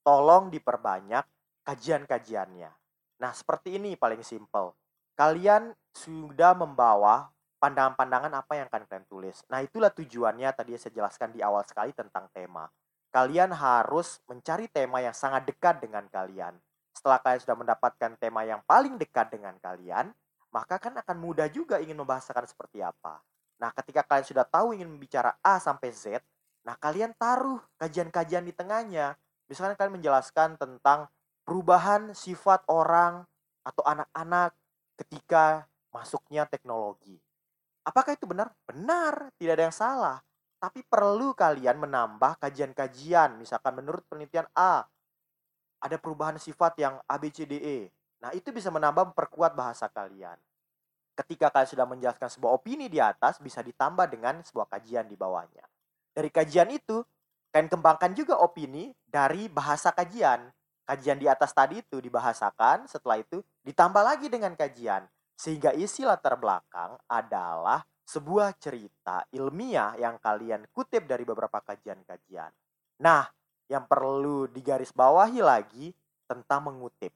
tolong 0.00 0.48
diperbanyak 0.48 1.22
kajian-kajiannya. 1.60 2.85
Nah, 3.16 3.32
seperti 3.32 3.80
ini 3.80 3.96
paling 3.96 4.20
simpel. 4.20 4.76
Kalian 5.16 5.72
sudah 5.96 6.52
membawa 6.52 7.32
pandangan-pandangan 7.56 8.32
apa 8.36 8.52
yang 8.60 8.66
akan 8.68 8.84
kalian 8.84 9.06
tulis. 9.08 9.40
Nah, 9.48 9.64
itulah 9.64 9.88
tujuannya 9.88 10.52
tadi 10.52 10.76
saya 10.76 10.92
jelaskan 10.92 11.32
di 11.32 11.40
awal 11.40 11.64
sekali 11.64 11.96
tentang 11.96 12.28
tema. 12.30 12.68
Kalian 13.08 13.56
harus 13.56 14.20
mencari 14.28 14.68
tema 14.68 15.00
yang 15.00 15.16
sangat 15.16 15.48
dekat 15.48 15.80
dengan 15.80 16.04
kalian. 16.12 16.52
Setelah 16.92 17.16
kalian 17.24 17.40
sudah 17.40 17.56
mendapatkan 17.56 18.12
tema 18.20 18.44
yang 18.44 18.60
paling 18.68 19.00
dekat 19.00 19.32
dengan 19.32 19.56
kalian, 19.56 20.12
maka 20.52 20.76
kan 20.76 20.92
akan 21.00 21.16
mudah 21.16 21.48
juga 21.48 21.80
ingin 21.80 21.96
membahasakan 21.96 22.44
seperti 22.44 22.84
apa. 22.84 23.24
Nah, 23.56 23.72
ketika 23.72 24.04
kalian 24.04 24.26
sudah 24.28 24.44
tahu 24.44 24.76
ingin 24.76 24.88
membicara 24.92 25.32
A 25.40 25.56
sampai 25.56 25.92
Z, 25.92 26.20
nah 26.60 26.76
kalian 26.76 27.16
taruh 27.16 27.60
kajian-kajian 27.80 28.44
di 28.44 28.52
tengahnya. 28.52 29.16
Misalnya 29.48 29.78
kalian 29.80 29.96
menjelaskan 29.96 30.60
tentang 30.60 31.08
perubahan 31.46 32.10
sifat 32.10 32.66
orang 32.66 33.22
atau 33.62 33.82
anak-anak 33.86 34.50
ketika 34.98 35.70
masuknya 35.94 36.42
teknologi. 36.44 37.22
Apakah 37.86 38.18
itu 38.18 38.26
benar? 38.26 38.50
Benar, 38.66 39.30
tidak 39.38 39.54
ada 39.54 39.64
yang 39.70 39.76
salah. 39.76 40.18
Tapi 40.58 40.82
perlu 40.82 41.30
kalian 41.38 41.78
menambah 41.78 42.42
kajian-kajian. 42.42 43.38
Misalkan 43.38 43.78
menurut 43.78 44.02
penelitian 44.10 44.50
A, 44.58 44.82
ada 45.78 45.96
perubahan 46.02 46.34
sifat 46.42 46.74
yang 46.82 46.98
ABCDE. 47.06 47.94
Nah, 48.18 48.34
itu 48.34 48.50
bisa 48.50 48.74
menambah 48.74 49.14
memperkuat 49.14 49.54
bahasa 49.54 49.86
kalian. 49.86 50.34
Ketika 51.14 51.54
kalian 51.54 51.70
sudah 51.70 51.86
menjelaskan 51.86 52.28
sebuah 52.28 52.52
opini 52.58 52.90
di 52.90 52.98
atas, 52.98 53.38
bisa 53.38 53.62
ditambah 53.62 54.10
dengan 54.10 54.42
sebuah 54.42 54.66
kajian 54.66 55.06
di 55.06 55.14
bawahnya. 55.14 55.62
Dari 56.10 56.28
kajian 56.32 56.72
itu, 56.74 57.04
kalian 57.54 57.70
kembangkan 57.70 58.12
juga 58.16 58.40
opini 58.42 58.90
dari 59.06 59.46
bahasa 59.46 59.94
kajian 59.94 60.55
kajian 60.86 61.18
di 61.18 61.26
atas 61.26 61.50
tadi 61.50 61.82
itu 61.82 61.98
dibahasakan, 61.98 62.86
setelah 62.86 63.18
itu 63.18 63.42
ditambah 63.66 64.00
lagi 64.00 64.30
dengan 64.30 64.54
kajian. 64.54 65.02
Sehingga 65.36 65.74
isi 65.74 66.06
latar 66.06 66.38
belakang 66.38 66.96
adalah 67.10 67.84
sebuah 68.06 68.54
cerita 68.56 69.26
ilmiah 69.34 69.98
yang 69.98 70.16
kalian 70.22 70.64
kutip 70.70 71.10
dari 71.10 71.26
beberapa 71.26 71.58
kajian-kajian. 71.58 72.54
Nah, 73.02 73.26
yang 73.66 73.84
perlu 73.90 74.46
digarisbawahi 74.46 75.42
lagi 75.42 75.90
tentang 76.30 76.70
mengutip. 76.70 77.10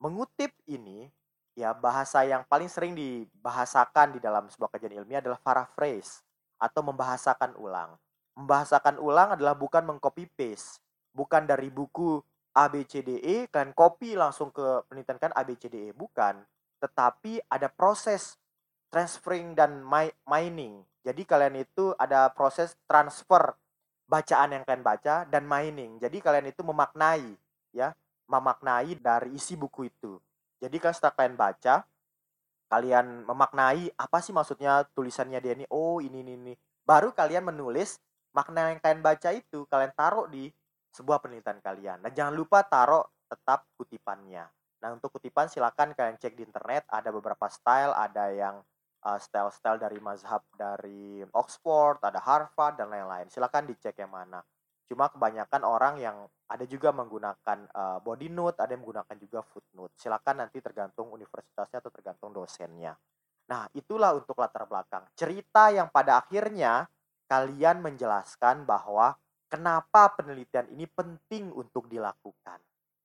Mengutip 0.00 0.50
ini 0.64 1.12
ya 1.54 1.76
bahasa 1.76 2.24
yang 2.26 2.42
paling 2.48 2.66
sering 2.66 2.96
dibahasakan 2.96 4.16
di 4.16 4.20
dalam 4.24 4.48
sebuah 4.48 4.72
kajian 4.74 5.04
ilmiah 5.04 5.22
adalah 5.22 5.38
paraphrase 5.38 6.24
atau 6.58 6.80
membahasakan 6.82 7.54
ulang. 7.60 7.94
Membahasakan 8.34 8.98
ulang 8.98 9.38
adalah 9.38 9.54
bukan 9.54 9.86
mengcopy 9.86 10.26
paste, 10.34 10.82
bukan 11.14 11.46
dari 11.46 11.70
buku 11.70 12.18
ABCDE 12.54 13.50
kalian 13.50 13.74
copy 13.74 14.14
langsung 14.14 14.54
ke 14.54 14.86
penelitian 14.86 15.18
kan 15.18 15.34
ABCDE 15.34 15.90
bukan. 15.92 16.38
Tetapi 16.78 17.50
ada 17.50 17.66
proses 17.66 18.38
transferring 18.94 19.58
dan 19.58 19.82
mining. 20.24 20.86
Jadi 21.02 21.26
kalian 21.26 21.58
itu 21.58 21.92
ada 21.98 22.30
proses 22.30 22.78
transfer 22.86 23.58
bacaan 24.06 24.54
yang 24.54 24.62
kalian 24.62 24.86
baca 24.86 25.26
dan 25.26 25.44
mining. 25.44 25.98
Jadi 25.98 26.22
kalian 26.22 26.46
itu 26.48 26.62
memaknai 26.62 27.34
ya 27.74 27.90
memaknai 28.30 28.94
dari 29.02 29.34
isi 29.34 29.58
buku 29.58 29.90
itu. 29.90 30.22
Jadi 30.62 30.76
kan 30.78 30.94
setelah 30.94 31.14
kalian 31.18 31.36
baca 31.36 31.84
kalian 32.70 33.28
memaknai 33.28 33.92
apa 33.98 34.18
sih 34.24 34.32
maksudnya 34.32 34.86
tulisannya 34.94 35.42
dia 35.42 35.58
ini? 35.58 35.66
Oh 35.68 35.98
ini 35.98 36.22
ini 36.22 36.32
ini. 36.38 36.54
Baru 36.86 37.10
kalian 37.10 37.50
menulis 37.50 37.98
makna 38.34 38.70
yang 38.70 38.80
kalian 38.82 39.02
baca 39.02 39.30
itu 39.30 39.66
kalian 39.70 39.92
taruh 39.94 40.26
di 40.26 40.50
sebuah 40.94 41.18
penelitian 41.18 41.58
kalian. 41.58 41.98
Nah, 42.06 42.10
jangan 42.14 42.34
lupa 42.38 42.62
taruh 42.62 43.02
tetap 43.26 43.66
kutipannya. 43.74 44.46
Nah, 44.78 44.88
untuk 44.94 45.10
kutipan 45.18 45.50
silakan 45.50 45.90
kalian 45.98 46.14
cek 46.22 46.38
di 46.38 46.46
internet, 46.46 46.86
ada 46.86 47.10
beberapa 47.10 47.50
style, 47.50 47.90
ada 47.90 48.30
yang 48.30 48.62
uh, 49.02 49.18
style-style 49.18 49.82
dari 49.82 49.98
mazhab 49.98 50.46
dari 50.54 51.26
Oxford, 51.34 51.98
ada 52.04 52.22
Harvard 52.22 52.78
dan 52.78 52.94
lain-lain. 52.94 53.26
Silakan 53.26 53.66
dicek 53.66 53.98
yang 53.98 54.14
mana. 54.14 54.38
Cuma 54.84 55.08
kebanyakan 55.08 55.64
orang 55.64 55.94
yang 55.96 56.16
ada 56.44 56.64
juga 56.68 56.92
menggunakan 56.92 57.58
uh, 57.72 57.98
body 58.04 58.28
note, 58.28 58.60
ada 58.60 58.76
yang 58.76 58.84
menggunakan 58.84 59.16
juga 59.16 59.40
footnote. 59.40 59.96
Silakan 59.96 60.44
nanti 60.44 60.60
tergantung 60.60 61.08
universitasnya 61.10 61.80
atau 61.80 61.88
tergantung 61.88 62.30
dosennya. 62.36 62.92
Nah, 63.48 63.68
itulah 63.72 64.12
untuk 64.12 64.36
latar 64.36 64.68
belakang. 64.68 65.08
Cerita 65.16 65.72
yang 65.72 65.88
pada 65.88 66.20
akhirnya 66.20 66.84
kalian 67.24 67.80
menjelaskan 67.80 68.68
bahwa 68.68 69.16
kenapa 69.54 70.10
penelitian 70.18 70.66
ini 70.74 70.90
penting 70.90 71.54
untuk 71.54 71.86
dilakukan. 71.86 72.58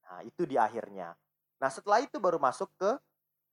Nah, 0.10 0.26
itu 0.26 0.50
di 0.50 0.58
akhirnya. 0.58 1.14
Nah, 1.62 1.70
setelah 1.70 2.02
itu 2.02 2.18
baru 2.18 2.42
masuk 2.42 2.74
ke 2.74 2.98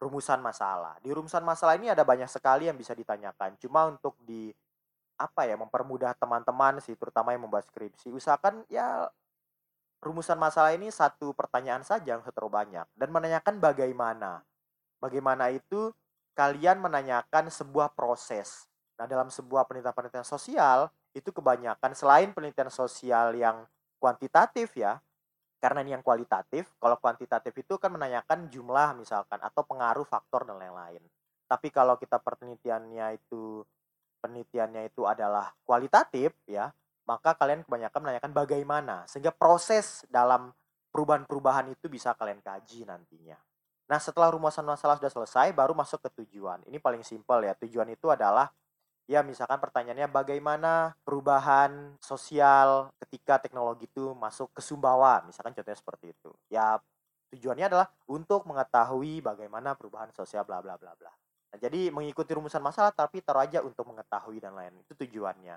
rumusan 0.00 0.40
masalah. 0.40 0.96
Di 1.04 1.12
rumusan 1.12 1.44
masalah 1.44 1.76
ini 1.76 1.92
ada 1.92 2.00
banyak 2.00 2.32
sekali 2.32 2.72
yang 2.72 2.76
bisa 2.80 2.96
ditanyakan. 2.96 3.60
Cuma 3.60 3.84
untuk 3.92 4.16
di 4.24 4.48
apa 5.16 5.48
ya 5.48 5.56
mempermudah 5.56 6.12
teman-teman 6.16 6.76
sih 6.84 6.92
terutama 6.92 7.32
yang 7.32 7.48
membuat 7.48 7.64
skripsi 7.64 8.12
usahakan 8.12 8.68
ya 8.68 9.08
rumusan 10.04 10.36
masalah 10.36 10.76
ini 10.76 10.92
satu 10.92 11.32
pertanyaan 11.32 11.80
saja 11.80 12.20
yang 12.20 12.22
terlalu 12.36 12.52
banyak 12.52 12.84
dan 12.92 13.08
menanyakan 13.08 13.56
bagaimana 13.56 14.44
bagaimana 15.00 15.48
itu 15.48 15.88
kalian 16.36 16.84
menanyakan 16.84 17.48
sebuah 17.48 17.96
proses 17.96 18.68
nah 19.00 19.08
dalam 19.08 19.32
sebuah 19.32 19.64
penelitian-penelitian 19.64 20.28
sosial 20.28 20.92
itu 21.16 21.32
kebanyakan 21.32 21.96
selain 21.96 22.36
penelitian 22.36 22.68
sosial 22.68 23.32
yang 23.32 23.64
kuantitatif 23.96 24.76
ya 24.76 25.00
karena 25.56 25.80
ini 25.80 25.96
yang 25.96 26.04
kualitatif 26.04 26.68
kalau 26.76 27.00
kuantitatif 27.00 27.56
itu 27.56 27.80
kan 27.80 27.88
menanyakan 27.88 28.52
jumlah 28.52 28.92
misalkan 29.00 29.40
atau 29.40 29.64
pengaruh 29.64 30.04
faktor 30.04 30.44
dan 30.44 30.60
lain-lain. 30.60 31.00
Tapi 31.48 31.72
kalau 31.72 31.96
kita 31.96 32.20
penelitiannya 32.20 33.16
itu 33.16 33.64
penelitiannya 34.20 34.92
itu 34.92 35.08
adalah 35.08 35.56
kualitatif 35.64 36.36
ya 36.44 36.68
maka 37.08 37.38
kalian 37.38 37.64
kebanyakan 37.64 38.00
menanyakan 38.02 38.32
bagaimana 38.36 38.96
sehingga 39.08 39.32
proses 39.32 40.04
dalam 40.12 40.52
perubahan-perubahan 40.92 41.72
itu 41.72 41.86
bisa 41.88 42.12
kalian 42.12 42.42
kaji 42.44 42.84
nantinya. 42.84 43.38
Nah 43.86 43.98
setelah 44.02 44.34
rumusan 44.34 44.66
masalah 44.66 44.98
sudah 44.98 45.12
selesai 45.14 45.54
baru 45.54 45.72
masuk 45.72 46.02
ke 46.02 46.10
tujuan. 46.22 46.66
Ini 46.66 46.82
paling 46.82 47.06
simpel 47.06 47.46
ya 47.46 47.54
tujuan 47.54 47.86
itu 47.94 48.10
adalah 48.10 48.50
ya 49.06 49.22
misalkan 49.22 49.62
pertanyaannya 49.62 50.10
bagaimana 50.10 50.98
perubahan 51.06 51.94
sosial 52.02 52.90
ketika 53.06 53.38
teknologi 53.38 53.86
itu 53.86 54.12
masuk 54.18 54.50
ke 54.50 54.60
Sumbawa? 54.60 55.22
Misalkan 55.26 55.54
contohnya 55.54 55.78
seperti 55.78 56.12
itu. 56.12 56.30
Ya 56.50 56.78
tujuannya 57.30 57.70
adalah 57.70 57.88
untuk 58.10 58.46
mengetahui 58.46 59.22
bagaimana 59.22 59.78
perubahan 59.78 60.10
sosial 60.14 60.42
bla 60.42 60.58
bla 60.58 60.74
bla 60.74 60.94
bla. 60.98 61.10
Nah, 61.54 61.58
jadi 61.58 61.94
mengikuti 61.94 62.34
rumusan 62.34 62.60
masalah 62.62 62.90
tapi 62.90 63.22
taruh 63.22 63.46
aja 63.46 63.62
untuk 63.62 63.86
mengetahui 63.86 64.42
dan 64.42 64.54
lain 64.58 64.74
itu 64.82 64.92
tujuannya. 64.94 65.56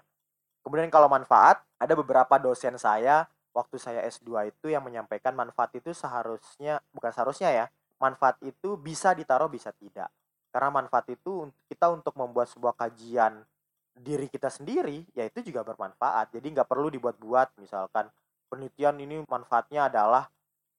Kemudian 0.61 0.93
kalau 0.93 1.09
manfaat 1.09 1.65
ada 1.81 1.93
beberapa 1.97 2.37
dosen 2.37 2.77
saya 2.77 3.25
waktu 3.49 3.81
saya 3.81 4.05
S2 4.05 4.53
itu 4.53 4.69
yang 4.69 4.85
menyampaikan 4.85 5.33
manfaat 5.33 5.73
itu 5.73 5.89
seharusnya 5.89 6.77
bukan 6.93 7.09
seharusnya 7.09 7.49
ya 7.49 7.65
manfaat 7.97 8.37
itu 8.45 8.77
bisa 8.77 9.17
ditaruh 9.17 9.49
bisa 9.49 9.73
tidak 9.73 10.13
karena 10.49 10.69
manfaat 10.73 11.05
itu 11.13 11.49
kita 11.69 11.93
untuk 11.93 12.17
membuat 12.17 12.49
sebuah 12.49 12.73
kajian 12.73 13.45
diri 13.93 14.25
kita 14.31 14.49
sendiri, 14.49 15.05
ya 15.13 15.27
itu 15.27 15.45
juga 15.45 15.61
bermanfaat. 15.61 16.33
Jadi 16.33 16.47
nggak 16.55 16.69
perlu 16.69 16.89
dibuat-buat, 16.89 17.59
misalkan 17.61 18.07
penelitian 18.49 18.97
ini 18.97 19.21
manfaatnya 19.27 19.91
adalah 19.91 20.25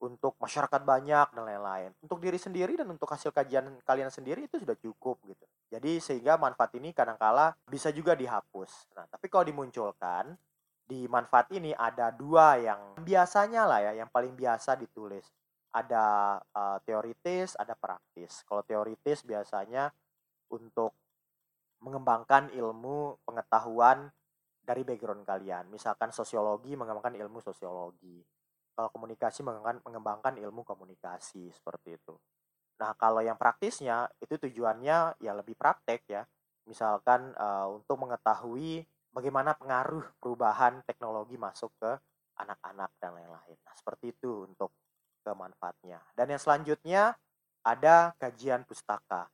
untuk 0.00 0.34
masyarakat 0.40 0.80
banyak 0.80 1.28
dan 1.36 1.44
lain-lain. 1.44 1.90
Untuk 2.00 2.24
diri 2.24 2.40
sendiri 2.40 2.72
dan 2.74 2.88
untuk 2.88 3.06
hasil 3.06 3.30
kajian 3.30 3.68
kalian 3.84 4.08
sendiri 4.08 4.48
itu 4.48 4.56
sudah 4.56 4.74
cukup 4.80 5.20
gitu. 5.28 5.44
Jadi 5.68 6.00
sehingga 6.00 6.40
manfaat 6.40 6.72
ini 6.80 6.96
kadangkala 6.96 7.52
bisa 7.68 7.92
juga 7.92 8.16
dihapus. 8.16 8.96
Nah, 8.96 9.04
tapi 9.12 9.28
kalau 9.28 9.44
dimunculkan 9.44 10.34
di 10.88 11.04
manfaat 11.06 11.52
ini 11.52 11.76
ada 11.76 12.10
dua 12.10 12.58
yang 12.58 12.80
biasanya 13.04 13.68
lah 13.68 13.80
ya, 13.84 13.92
yang 14.02 14.08
paling 14.10 14.32
biasa 14.34 14.74
ditulis 14.74 15.28
ada 15.70 16.38
uh, 16.54 16.78
teoritis, 16.82 17.54
ada 17.54 17.78
praktis. 17.78 18.42
Kalau 18.46 18.62
teoritis 18.66 19.22
biasanya 19.22 19.90
untuk 20.50 20.94
mengembangkan 21.80 22.52
ilmu 22.52 23.22
pengetahuan 23.24 24.10
dari 24.60 24.84
background 24.84 25.24
kalian. 25.24 25.70
Misalkan 25.72 26.12
sosiologi 26.12 26.76
mengembangkan 26.76 27.16
ilmu 27.16 27.40
sosiologi. 27.40 28.20
Kalau 28.76 28.90
komunikasi 28.92 29.42
mengembangkan, 29.42 29.82
mengembangkan 29.82 30.34
ilmu 30.38 30.62
komunikasi 30.62 31.50
seperti 31.50 31.96
itu. 31.96 32.14
Nah, 32.80 32.96
kalau 32.96 33.20
yang 33.20 33.36
praktisnya 33.36 34.08
itu 34.20 34.40
tujuannya 34.40 35.20
ya 35.20 35.32
lebih 35.36 35.56
praktek 35.56 36.00
ya. 36.08 36.22
Misalkan 36.68 37.34
uh, 37.36 37.68
untuk 37.72 37.98
mengetahui 38.00 38.84
bagaimana 39.10 39.56
pengaruh 39.58 40.06
perubahan 40.22 40.80
teknologi 40.86 41.34
masuk 41.34 41.72
ke 41.80 41.92
anak-anak 42.40 42.90
dan 42.96 43.16
lain-lain. 43.16 43.58
Nah, 43.60 43.74
seperti 43.76 44.16
itu 44.16 44.48
untuk 44.48 44.72
ke 45.20 45.30
manfaatnya. 45.36 46.00
Dan 46.16 46.32
yang 46.34 46.40
selanjutnya 46.40 47.14
ada 47.60 48.16
kajian 48.16 48.64
pustaka. 48.64 49.28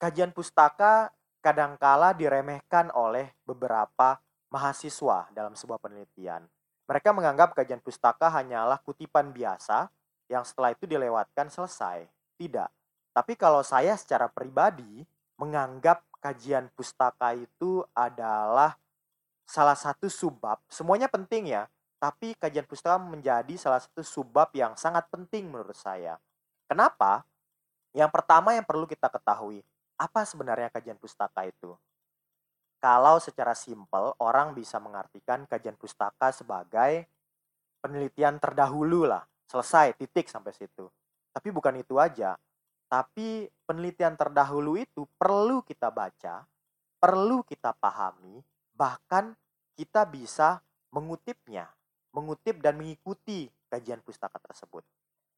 Kajian 0.00 0.32
pustaka 0.32 1.12
kadangkala 1.44 2.16
diremehkan 2.16 2.88
oleh 2.92 3.32
beberapa 3.44 4.20
mahasiswa 4.48 5.28
dalam 5.32 5.56
sebuah 5.56 5.80
penelitian. 5.80 6.44
Mereka 6.90 7.14
menganggap 7.14 7.54
kajian 7.54 7.78
pustaka 7.78 8.26
hanyalah 8.32 8.82
kutipan 8.82 9.30
biasa 9.30 9.86
yang 10.26 10.42
setelah 10.42 10.74
itu 10.74 10.90
dilewatkan 10.90 11.46
selesai. 11.46 12.08
Tidak. 12.34 12.70
Tapi 13.14 13.32
kalau 13.38 13.62
saya 13.62 13.94
secara 13.94 14.26
pribadi 14.26 15.06
menganggap 15.38 16.02
kajian 16.20 16.68
pustaka 16.74 17.32
itu 17.32 17.80
adalah 17.94 18.76
salah 19.48 19.74
satu 19.74 20.06
subbab. 20.06 20.62
Semuanya 20.70 21.10
penting 21.10 21.50
ya, 21.50 21.66
tapi 22.00 22.32
kajian 22.32 22.64
pustaka 22.64 22.96
menjadi 22.96 23.54
salah 23.60 23.76
satu 23.76 24.00
subbab 24.00 24.56
yang 24.56 24.72
sangat 24.72 25.04
penting 25.12 25.52
menurut 25.52 25.76
saya. 25.76 26.16
Kenapa? 26.64 27.28
Yang 27.92 28.08
pertama 28.08 28.56
yang 28.56 28.64
perlu 28.64 28.88
kita 28.88 29.12
ketahui, 29.12 29.60
apa 30.00 30.24
sebenarnya 30.24 30.72
kajian 30.72 30.96
pustaka 30.96 31.44
itu? 31.44 31.76
Kalau 32.80 33.20
secara 33.20 33.52
simpel, 33.52 34.16
orang 34.16 34.56
bisa 34.56 34.80
mengartikan 34.80 35.44
kajian 35.44 35.76
pustaka 35.76 36.32
sebagai 36.32 37.04
penelitian 37.84 38.40
terdahulu 38.40 39.04
lah. 39.04 39.20
Selesai, 39.44 39.92
titik 40.00 40.32
sampai 40.32 40.56
situ. 40.56 40.88
Tapi 41.36 41.52
bukan 41.52 41.76
itu 41.76 42.00
aja. 42.00 42.40
Tapi 42.88 43.44
penelitian 43.68 44.16
terdahulu 44.16 44.80
itu 44.80 45.04
perlu 45.20 45.60
kita 45.60 45.92
baca, 45.92 46.48
perlu 46.96 47.44
kita 47.44 47.76
pahami, 47.76 48.40
bahkan 48.72 49.36
kita 49.76 50.08
bisa 50.08 50.64
mengutipnya 50.88 51.68
mengutip 52.10 52.58
dan 52.58 52.78
mengikuti 52.78 53.50
kajian 53.70 54.02
pustaka 54.02 54.38
tersebut. 54.42 54.82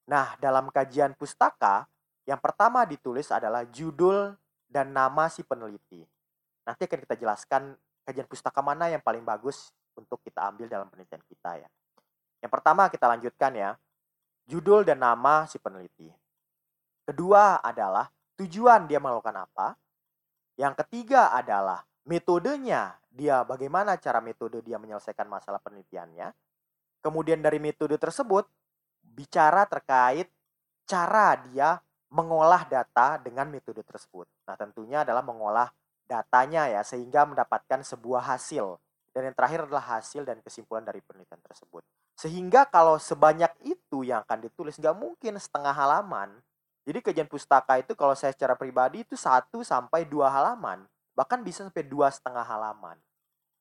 Nah, 0.08 0.34
dalam 0.40 0.72
kajian 0.72 1.14
pustaka, 1.14 1.86
yang 2.24 2.40
pertama 2.40 2.82
ditulis 2.88 3.28
adalah 3.30 3.66
judul 3.68 4.34
dan 4.66 4.90
nama 4.90 5.28
si 5.28 5.44
peneliti. 5.44 6.02
Nanti 6.64 6.86
akan 6.86 7.00
kita 7.04 7.16
jelaskan 7.18 7.76
kajian 8.06 8.26
pustaka 8.26 8.64
mana 8.64 8.88
yang 8.88 9.02
paling 9.04 9.22
bagus 9.22 9.70
untuk 9.94 10.18
kita 10.24 10.48
ambil 10.48 10.66
dalam 10.66 10.88
penelitian 10.88 11.22
kita 11.28 11.60
ya. 11.60 11.68
Yang 12.42 12.50
pertama 12.50 12.88
kita 12.90 13.06
lanjutkan 13.06 13.52
ya. 13.54 13.70
Judul 14.48 14.82
dan 14.82 14.98
nama 14.98 15.46
si 15.46 15.60
peneliti. 15.62 16.10
Kedua 17.06 17.62
adalah 17.62 18.10
tujuan 18.38 18.90
dia 18.90 18.98
melakukan 18.98 19.46
apa. 19.46 19.78
Yang 20.58 20.82
ketiga 20.86 21.30
adalah 21.30 21.82
metodenya, 22.06 22.98
dia 23.06 23.46
bagaimana 23.46 23.98
cara 23.98 24.18
metode 24.18 24.62
dia 24.62 24.78
menyelesaikan 24.78 25.26
masalah 25.30 25.62
penelitiannya. 25.62 26.30
Kemudian 27.02 27.42
dari 27.42 27.58
metode 27.58 27.98
tersebut 27.98 28.46
bicara 29.02 29.66
terkait 29.66 30.30
cara 30.86 31.34
dia 31.50 31.82
mengolah 32.12 32.62
data 32.68 33.18
dengan 33.18 33.48
metode 33.48 33.82
tersebut. 33.82 34.28
Nah, 34.46 34.54
tentunya 34.54 35.02
adalah 35.02 35.24
mengolah 35.24 35.68
datanya 36.04 36.68
ya 36.68 36.84
sehingga 36.84 37.24
mendapatkan 37.24 37.80
sebuah 37.82 38.22
hasil. 38.36 38.76
Dan 39.12 39.28
yang 39.28 39.36
terakhir 39.36 39.68
adalah 39.68 40.00
hasil 40.00 40.24
dan 40.24 40.40
kesimpulan 40.40 40.84
dari 40.84 41.04
penelitian 41.04 41.40
tersebut. 41.44 41.84
Sehingga 42.16 42.64
kalau 42.68 42.96
sebanyak 42.96 43.52
itu 43.64 44.08
yang 44.08 44.24
akan 44.24 44.48
ditulis 44.48 44.76
nggak 44.80 44.96
mungkin 44.96 45.36
setengah 45.36 45.72
halaman. 45.72 46.32
Jadi 46.88 46.98
kajian 46.98 47.28
pustaka 47.28 47.76
itu 47.80 47.92
kalau 47.92 48.16
saya 48.16 48.32
secara 48.32 48.56
pribadi 48.56 49.04
itu 49.04 49.16
satu 49.16 49.60
sampai 49.60 50.08
dua 50.08 50.32
halaman. 50.32 50.84
Bahkan 51.12 51.44
bisa 51.44 51.64
sampai 51.68 51.84
dua 51.84 52.08
setengah 52.08 52.44
halaman. 52.44 52.96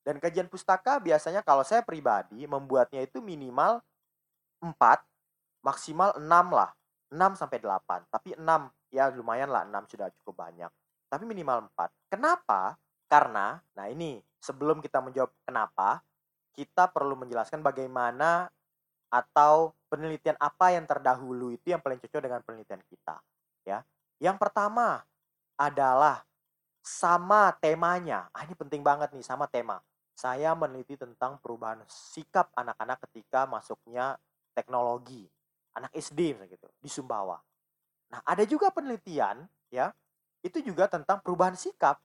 Dan 0.02 0.18
kajian 0.18 0.50
pustaka 0.50 0.98
biasanya 0.98 1.46
kalau 1.46 1.62
saya 1.62 1.86
pribadi 1.86 2.46
membuatnya 2.50 3.06
itu 3.06 3.22
minimal 3.22 3.82
4, 4.62 4.74
maksimal 5.62 6.18
6 6.18 6.26
lah. 6.52 6.74
6 7.12 7.38
sampai 7.38 7.60
8. 7.62 8.10
Tapi 8.10 8.34
6 8.38 8.72
ya 8.90 9.12
lumayan 9.14 9.52
lah 9.52 9.68
6 9.68 9.92
sudah 9.94 10.10
cukup 10.22 10.48
banyak. 10.48 10.72
Tapi 11.12 11.24
minimal 11.28 11.70
4. 11.76 11.92
Kenapa? 12.10 12.76
Karena, 13.06 13.60
nah 13.76 13.86
ini 13.92 14.24
sebelum 14.40 14.80
kita 14.80 15.04
menjawab 15.04 15.30
kenapa, 15.44 16.00
kita 16.56 16.88
perlu 16.88 17.20
menjelaskan 17.20 17.60
bagaimana 17.60 18.48
atau 19.12 19.76
penelitian 19.92 20.40
apa 20.40 20.72
yang 20.72 20.88
terdahulu 20.88 21.52
itu 21.52 21.76
yang 21.76 21.84
paling 21.84 22.00
cocok 22.00 22.22
dengan 22.24 22.40
penelitian 22.48 22.80
kita 22.88 23.20
ya 23.68 23.84
yang 24.24 24.40
pertama 24.40 25.04
adalah 25.60 26.24
sama 26.80 27.52
temanya 27.60 28.32
ah 28.32 28.48
ini 28.48 28.56
penting 28.56 28.80
banget 28.80 29.12
nih 29.12 29.20
sama 29.20 29.52
tema 29.52 29.84
saya 30.22 30.54
meneliti 30.54 30.94
tentang 30.94 31.42
perubahan 31.42 31.82
sikap 31.90 32.54
anak-anak 32.54 33.02
ketika 33.10 33.50
masuknya 33.50 34.22
teknologi. 34.54 35.26
Anak 35.74 35.90
SD 35.98 36.36
misalnya 36.36 36.54
gitu 36.54 36.68
di 36.78 36.90
Sumbawa. 36.92 37.40
Nah 38.12 38.20
ada 38.28 38.44
juga 38.46 38.70
penelitian 38.70 39.48
ya 39.72 39.90
itu 40.46 40.62
juga 40.62 40.86
tentang 40.86 41.24
perubahan 41.26 41.58
sikap. 41.58 41.98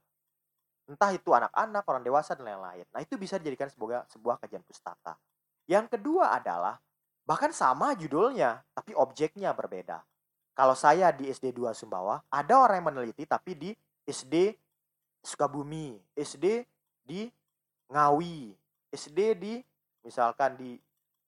Entah 0.87 1.11
itu 1.13 1.35
anak-anak 1.35 1.83
orang 1.85 2.03
dewasa 2.07 2.39
dan 2.39 2.47
lain-lain. 2.47 2.87
Nah 2.95 3.03
itu 3.03 3.19
bisa 3.19 3.37
dijadikan 3.37 3.69
sebuah 3.69 4.07
sebuah 4.09 4.39
kajian 4.41 4.63
pustaka. 4.63 5.19
Yang 5.67 5.99
kedua 5.99 6.31
adalah 6.39 6.79
Bahkan 7.27 7.51
sama 7.51 7.99
judulnya, 7.99 8.63
tapi 8.71 8.95
objeknya 8.95 9.51
berbeda. 9.51 9.99
Kalau 10.55 10.79
saya 10.79 11.11
di 11.11 11.27
SD 11.27 11.51
2 11.51 11.75
Sumbawa, 11.75 12.23
ada 12.31 12.55
orang 12.63 12.81
yang 12.81 12.89
meneliti 12.95 13.27
tapi 13.27 13.59
di 13.59 13.71
SD 14.07 14.55
Sukabumi, 15.27 15.99
SD 16.15 16.63
di 17.03 17.27
Ngawi, 17.93 18.55
SD 18.91 19.21
di 19.39 19.55
misalkan 20.03 20.59
di 20.59 20.75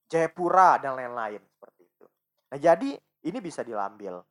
Jayapura 0.09 0.81
dan 0.81 0.97
lain-lain 0.97 1.39
seperti 1.45 1.85
itu. 1.85 2.05
Nah, 2.49 2.57
jadi 2.57 2.97
ini 3.27 3.39
bisa 3.39 3.61
diambil. 3.61 4.23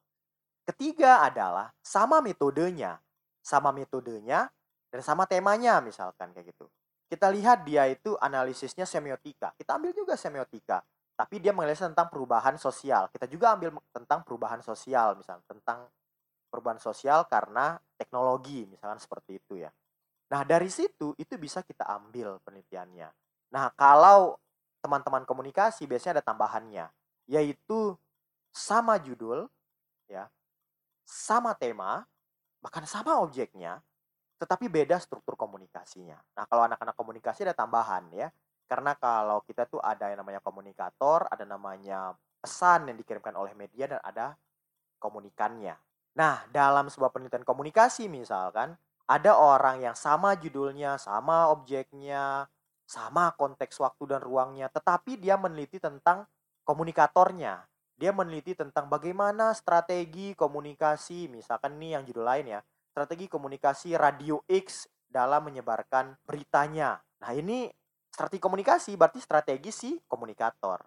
Ketiga 0.67 1.25
adalah 1.25 1.73
sama 1.81 2.21
metodenya, 2.21 2.99
sama 3.41 3.73
metodenya 3.73 4.51
dan 4.93 5.01
sama 5.01 5.25
temanya 5.25 5.81
misalkan 5.81 6.35
kayak 6.37 6.53
gitu. 6.53 6.69
Kita 7.09 7.33
lihat 7.33 7.65
dia 7.65 7.89
itu 7.89 8.19
analisisnya 8.21 8.85
semiotika. 8.85 9.57
Kita 9.57 9.81
ambil 9.81 9.97
juga 9.97 10.13
semiotika 10.19 10.85
tapi 11.19 11.43
dia 11.43 11.51
menganalisa 11.51 11.91
tentang 11.91 12.07
perubahan 12.15 12.55
sosial. 12.55 13.11
Kita 13.11 13.27
juga 13.27 13.59
ambil 13.59 13.75
tentang 13.91 14.23
perubahan 14.23 14.63
sosial, 14.63 15.19
misalnya 15.19 15.43
tentang 15.51 15.91
perubahan 16.47 16.79
sosial 16.79 17.27
karena 17.27 17.75
teknologi, 17.99 18.63
misalnya 18.71 19.03
seperti 19.03 19.43
itu 19.43 19.67
ya. 19.67 19.71
Nah, 20.29 20.45
dari 20.45 20.69
situ 20.69 21.17
itu 21.17 21.35
bisa 21.41 21.65
kita 21.65 21.89
ambil 21.89 22.37
penelitiannya. 22.45 23.09
Nah, 23.53 23.73
kalau 23.73 24.37
teman-teman 24.85 25.25
komunikasi 25.25 25.89
biasanya 25.89 26.21
ada 26.21 26.25
tambahannya, 26.25 26.87
yaitu 27.25 27.97
sama 28.53 29.01
judul 29.01 29.49
ya, 30.09 30.29
sama 31.09 31.57
tema, 31.57 32.05
bahkan 32.61 32.85
sama 32.85 33.17
objeknya, 33.25 33.81
tetapi 34.39 34.71
beda 34.71 35.01
struktur 35.03 35.35
komunikasinya. 35.35 36.21
Nah, 36.37 36.45
kalau 36.47 36.69
anak-anak 36.69 36.95
komunikasi 36.95 37.49
ada 37.49 37.57
tambahan 37.57 38.07
ya. 38.15 38.29
Karena 38.69 38.93
kalau 39.01 39.41
kita 39.49 39.65
tuh 39.65 39.81
ada 39.81 40.13
yang 40.13 40.21
namanya 40.21 40.45
komunikator, 40.45 41.25
ada 41.33 41.49
namanya 41.49 42.13
pesan 42.39 42.85
yang 42.93 43.01
dikirimkan 43.01 43.33
oleh 43.33 43.57
media 43.57 43.89
dan 43.89 44.01
ada 44.05 44.37
komunikannya. 45.01 45.73
Nah, 46.13 46.45
dalam 46.53 46.93
sebuah 46.93 47.09
penelitian 47.09 47.49
komunikasi 47.49 48.13
misalkan, 48.13 48.77
ada 49.09 49.41
orang 49.41 49.81
yang 49.81 49.97
sama 49.97 50.37
judulnya, 50.37 51.01
sama 51.01 51.49
objeknya, 51.49 52.45
sama 52.85 53.33
konteks 53.33 53.81
waktu 53.81 54.05
dan 54.17 54.21
ruangnya, 54.21 54.69
tetapi 54.69 55.17
dia 55.17 55.41
meneliti 55.41 55.81
tentang 55.81 56.29
komunikatornya. 56.69 57.65
Dia 57.99 58.15
meneliti 58.15 58.55
tentang 58.55 58.87
bagaimana 58.87 59.51
strategi 59.57 60.37
komunikasi, 60.37 61.27
misalkan 61.27 61.81
ini 61.81 61.99
yang 61.99 62.07
judul 62.07 62.23
lain 62.23 62.47
ya, 62.47 62.61
strategi 62.93 63.27
komunikasi 63.27 63.97
radio 63.99 64.45
X 64.47 64.87
dalam 65.09 65.49
menyebarkan 65.49 66.15
beritanya. 66.23 67.01
Nah, 67.25 67.33
ini 67.35 67.67
strategi 68.13 68.45
komunikasi 68.45 68.95
berarti 68.95 69.19
strategi 69.19 69.73
si 69.73 69.91
komunikator. 70.07 70.85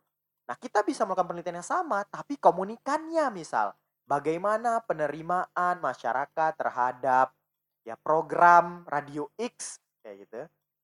Nah, 0.47 0.55
kita 0.55 0.85
bisa 0.85 1.03
melakukan 1.03 1.35
penelitian 1.35 1.59
yang 1.59 1.67
sama, 1.67 2.05
tapi 2.07 2.37
komunikannya 2.37 3.27
misal, 3.33 3.75
bagaimana 4.07 4.79
penerimaan 4.85 5.83
masyarakat 5.83 6.51
terhadap 6.55 7.35
ya 7.81 7.97
program 7.97 8.85
radio 8.85 9.29
X 9.37 9.81
kayak 10.01 10.27
gitu 10.27 10.41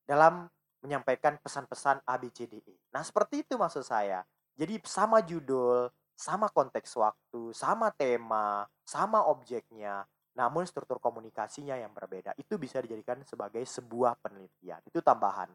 dalam 0.08 0.50
menyampaikan 0.82 1.38
pesan-pesan 1.42 2.06
ABCDE. 2.06 2.94
Nah, 2.94 3.02
seperti 3.02 3.44
itu 3.44 3.58
maksud 3.58 3.84
saya. 3.84 4.24
Jadi 4.58 4.82
sama 4.86 5.22
judul, 5.22 5.90
sama 6.18 6.50
konteks 6.50 6.98
waktu, 6.98 7.54
sama 7.54 7.94
tema, 7.94 8.66
sama 8.82 9.26
objeknya, 9.30 10.06
namun 10.34 10.66
struktur 10.66 10.98
komunikasinya 10.98 11.78
yang 11.78 11.94
berbeda. 11.94 12.34
Itu 12.38 12.58
bisa 12.58 12.82
dijadikan 12.82 13.22
sebagai 13.26 13.62
sebuah 13.66 14.18
penelitian. 14.22 14.82
Itu 14.86 15.02
tambahan. 15.02 15.50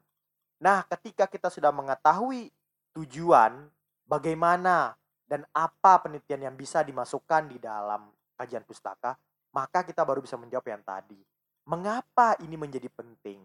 Nah, 0.62 0.87
ketika 0.87 1.26
kita 1.26 1.50
sudah 1.50 1.74
mengetahui 1.74 2.50
tujuan, 2.94 3.66
bagaimana 4.07 4.94
dan 5.26 5.46
apa 5.55 6.02
penelitian 6.02 6.50
yang 6.50 6.55
bisa 6.55 6.85
dimasukkan 6.85 7.50
di 7.50 7.59
dalam 7.59 8.11
kajian 8.38 8.62
pustaka, 8.66 9.16
maka 9.55 9.83
kita 9.87 10.02
baru 10.07 10.22
bisa 10.22 10.38
menjawab 10.38 10.66
yang 10.66 10.83
tadi. 10.83 11.18
Mengapa 11.62 12.35
ini 12.42 12.59
menjadi 12.59 12.90
penting? 12.90 13.38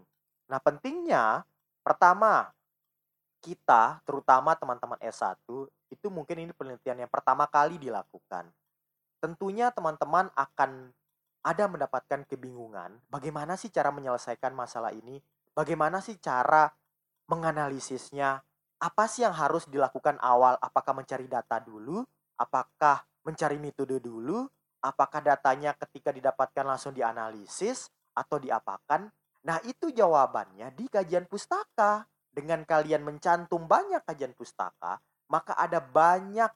Nah, 0.49 0.57
pentingnya 0.57 1.45
pertama, 1.85 2.49
kita 3.43 4.01
terutama 4.03 4.57
teman-teman 4.57 4.97
S1 4.99 5.37
itu 5.93 6.07
mungkin 6.09 6.49
ini 6.49 6.51
penelitian 6.51 7.05
yang 7.05 7.11
pertama 7.11 7.45
kali 7.45 7.77
dilakukan. 7.77 8.49
Tentunya 9.21 9.69
teman-teman 9.69 10.33
akan 10.33 10.91
ada 11.45 11.65
mendapatkan 11.69 12.27
kebingungan 12.27 12.99
bagaimana 13.07 13.55
sih 13.55 13.71
cara 13.71 13.93
menyelesaikan 13.93 14.51
masalah 14.51 14.91
ini? 14.91 15.21
Bagaimana 15.55 16.03
sih 16.03 16.19
cara 16.19 16.69
menganalisisnya, 17.31 18.41
apa 18.77 19.03
sih 19.09 19.25
yang 19.25 19.33
harus 19.33 19.65
dilakukan 19.69 20.21
awal? 20.21 20.59
Apakah 20.61 20.93
mencari 20.93 21.25
data 21.25 21.57
dulu? 21.61 22.03
Apakah 22.37 23.05
mencari 23.25 23.57
metode 23.57 23.97
dulu? 23.97 24.45
Apakah 24.83 25.23
datanya 25.23 25.73
ketika 25.73 26.13
didapatkan 26.13 26.61
langsung 26.61 26.93
dianalisis 26.93 27.89
atau 28.17 28.41
diapakan? 28.41 29.05
Nah, 29.45 29.61
itu 29.69 29.93
jawabannya 29.93 30.73
di 30.73 30.89
kajian 30.89 31.29
pustaka. 31.29 32.01
Dengan 32.33 32.61
kalian 32.65 33.01
mencantum 33.01 33.65
banyak 33.65 34.05
kajian 34.05 34.37
pustaka, 34.37 35.01
maka 35.33 35.57
ada 35.57 35.81
banyak 35.81 36.53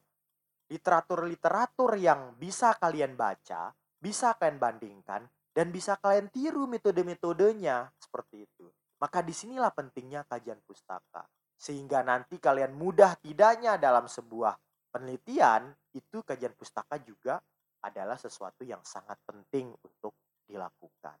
literatur-literatur 0.70 1.98
yang 1.98 2.38
bisa 2.38 2.78
kalian 2.78 3.18
baca, 3.18 3.74
bisa 3.98 4.38
kalian 4.38 4.62
bandingkan, 4.62 5.26
dan 5.50 5.74
bisa 5.74 5.98
kalian 5.98 6.30
tiru 6.30 6.70
metode-metodenya 6.70 7.90
seperti 7.98 8.46
itu. 8.46 8.70
Maka 9.02 9.26
di 9.26 9.34
sinilah 9.34 9.74
pentingnya 9.74 10.22
kajian 10.24 10.62
pustaka. 10.62 11.26
Sehingga 11.58 12.06
nanti 12.06 12.38
kalian 12.38 12.78
mudah 12.78 13.18
tidaknya 13.18 13.74
dalam 13.74 14.06
sebuah 14.06 14.54
penelitian, 14.94 15.74
itu 15.92 16.22
kajian 16.22 16.54
pustaka 16.54 17.02
juga 17.02 17.42
adalah 17.82 18.14
sesuatu 18.14 18.62
yang 18.62 18.80
sangat 18.86 19.18
penting 19.26 19.74
untuk 19.82 20.14
dilakukan. 20.46 21.18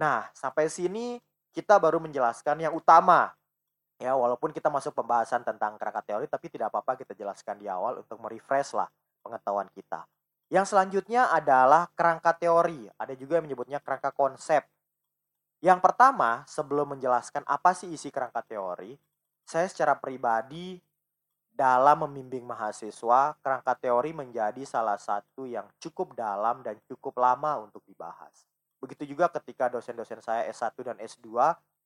Nah, 0.00 0.24
sampai 0.32 0.72
sini 0.72 1.20
kita 1.52 1.76
baru 1.76 2.00
menjelaskan 2.00 2.56
yang 2.64 2.72
utama. 2.72 3.36
Ya, 4.00 4.16
walaupun 4.16 4.48
kita 4.48 4.72
masuk 4.72 4.96
pembahasan 4.96 5.44
tentang 5.44 5.76
kerangka 5.76 6.00
teori, 6.00 6.24
tapi 6.24 6.48
tidak 6.48 6.72
apa-apa 6.72 6.96
kita 7.04 7.12
jelaskan 7.12 7.60
di 7.60 7.68
awal 7.68 8.00
untuk 8.00 8.16
merefresh 8.16 8.72
lah 8.72 8.88
pengetahuan 9.20 9.68
kita. 9.76 10.08
Yang 10.48 10.72
selanjutnya 10.72 11.28
adalah 11.28 11.92
kerangka 11.92 12.32
teori. 12.32 12.88
Ada 12.96 13.12
juga 13.12 13.36
yang 13.36 13.44
menyebutnya 13.44 13.76
kerangka 13.84 14.08
konsep. 14.16 14.64
Yang 15.60 15.84
pertama, 15.84 16.48
sebelum 16.48 16.96
menjelaskan 16.96 17.44
apa 17.44 17.76
sih 17.76 17.92
isi 17.92 18.08
kerangka 18.08 18.40
teori, 18.40 18.96
saya 19.44 19.68
secara 19.68 20.00
pribadi 20.00 20.80
dalam 21.52 22.08
membimbing 22.08 22.48
mahasiswa, 22.48 23.36
kerangka 23.44 23.76
teori 23.76 24.16
menjadi 24.16 24.64
salah 24.64 24.96
satu 24.96 25.44
yang 25.44 25.68
cukup 25.76 26.16
dalam 26.16 26.64
dan 26.64 26.80
cukup 26.88 27.20
lama 27.20 27.60
untuk 27.60 27.84
dibahas. 27.84 28.49
Begitu 28.80 29.12
juga 29.12 29.28
ketika 29.28 29.68
dosen-dosen 29.68 30.24
saya 30.24 30.48
S1 30.48 30.72
dan 30.80 30.96
S2 30.96 31.28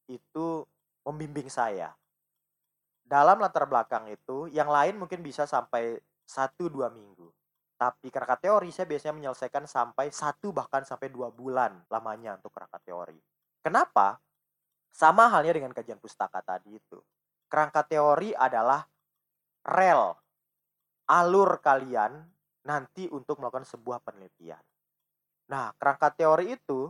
itu 0.08 0.62
membimbing 1.04 1.50
saya. 1.50 1.92
Dalam 3.04 3.36
latar 3.42 3.68
belakang 3.68 4.08
itu, 4.08 4.48
yang 4.48 4.70
lain 4.70 4.96
mungkin 4.96 5.20
bisa 5.20 5.44
sampai 5.44 6.00
1-2 6.24 6.88
minggu. 6.88 7.28
Tapi 7.74 8.08
kerangka 8.08 8.38
teori 8.38 8.70
saya 8.70 8.86
biasanya 8.86 9.14
menyelesaikan 9.18 9.66
sampai 9.66 10.08
satu 10.14 10.54
bahkan 10.54 10.86
sampai 10.86 11.10
dua 11.10 11.28
bulan 11.34 11.84
lamanya 11.90 12.38
untuk 12.38 12.54
kerangka 12.54 12.78
teori. 12.80 13.18
Kenapa? 13.60 14.22
Sama 14.94 15.26
halnya 15.26 15.58
dengan 15.58 15.74
kajian 15.74 15.98
pustaka 15.98 16.38
tadi 16.40 16.78
itu. 16.78 17.02
Kerangka 17.50 17.82
teori 17.82 18.30
adalah 18.30 18.86
rel, 19.66 20.14
alur 21.10 21.58
kalian 21.58 22.24
nanti 22.64 23.10
untuk 23.10 23.42
melakukan 23.42 23.66
sebuah 23.66 24.00
penelitian. 24.00 24.62
Nah, 25.50 25.72
kerangka 25.76 26.12
teori 26.14 26.56
itu 26.56 26.88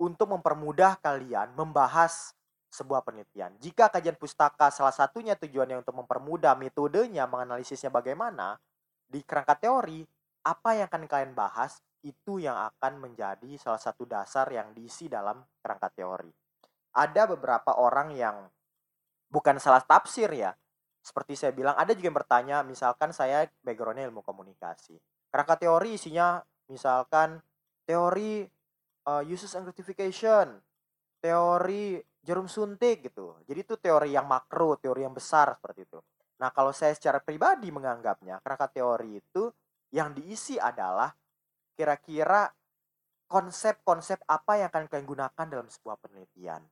untuk 0.00 0.26
mempermudah 0.32 1.00
kalian 1.00 1.52
membahas 1.56 2.32
sebuah 2.70 3.02
penelitian. 3.02 3.56
Jika 3.58 3.90
kajian 3.90 4.14
pustaka 4.14 4.70
salah 4.70 4.94
satunya 4.94 5.34
tujuannya 5.34 5.82
untuk 5.82 5.96
mempermudah 5.98 6.54
metodenya, 6.54 7.26
menganalisisnya 7.26 7.90
bagaimana, 7.90 8.56
di 9.10 9.20
kerangka 9.26 9.58
teori, 9.58 10.06
apa 10.46 10.78
yang 10.78 10.86
akan 10.86 11.04
kalian 11.10 11.34
bahas 11.34 11.82
itu 12.00 12.40
yang 12.40 12.56
akan 12.56 12.96
menjadi 12.96 13.60
salah 13.60 13.82
satu 13.82 14.08
dasar 14.08 14.48
yang 14.48 14.72
diisi 14.72 15.10
dalam 15.10 15.42
kerangka 15.60 15.92
teori. 15.92 16.32
Ada 16.96 17.28
beberapa 17.28 17.76
orang 17.76 18.14
yang 18.14 18.48
bukan 19.28 19.60
salah 19.60 19.82
tafsir 19.84 20.30
ya, 20.32 20.54
seperti 21.00 21.32
saya 21.36 21.52
bilang 21.56 21.74
ada 21.80 21.96
juga 21.96 22.06
yang 22.12 22.18
bertanya 22.20 22.56
misalkan 22.60 23.10
saya 23.16 23.48
backgroundnya 23.64 24.04
ilmu 24.12 24.20
komunikasi 24.20 25.00
kerangka 25.32 25.56
teori 25.56 25.96
isinya 25.96 26.44
misalkan 26.68 27.40
teori 27.90 28.46
uh, 29.10 29.22
uses 29.26 29.50
and 29.58 29.66
gratification 29.66 30.54
teori 31.18 31.98
jarum 32.22 32.46
suntik 32.46 33.10
gitu. 33.10 33.34
Jadi 33.50 33.58
itu 33.66 33.74
teori 33.82 34.14
yang 34.14 34.30
makro 34.30 34.78
teori 34.78 35.02
yang 35.02 35.12
besar 35.12 35.58
seperti 35.58 35.90
itu. 35.90 35.98
Nah 36.38 36.54
kalau 36.54 36.70
saya 36.70 36.94
secara 36.94 37.18
pribadi 37.18 37.74
menganggapnya 37.74 38.38
kerangka 38.38 38.70
teori 38.70 39.18
itu 39.18 39.50
yang 39.90 40.14
diisi 40.14 40.54
adalah 40.54 41.10
kira-kira 41.74 42.46
konsep-konsep 43.26 44.22
apa 44.26 44.58
yang 44.58 44.68
akan 44.70 44.86
kalian 44.90 45.06
gunakan 45.06 45.46
dalam 45.50 45.66
sebuah 45.66 45.98
penelitian. 45.98 46.62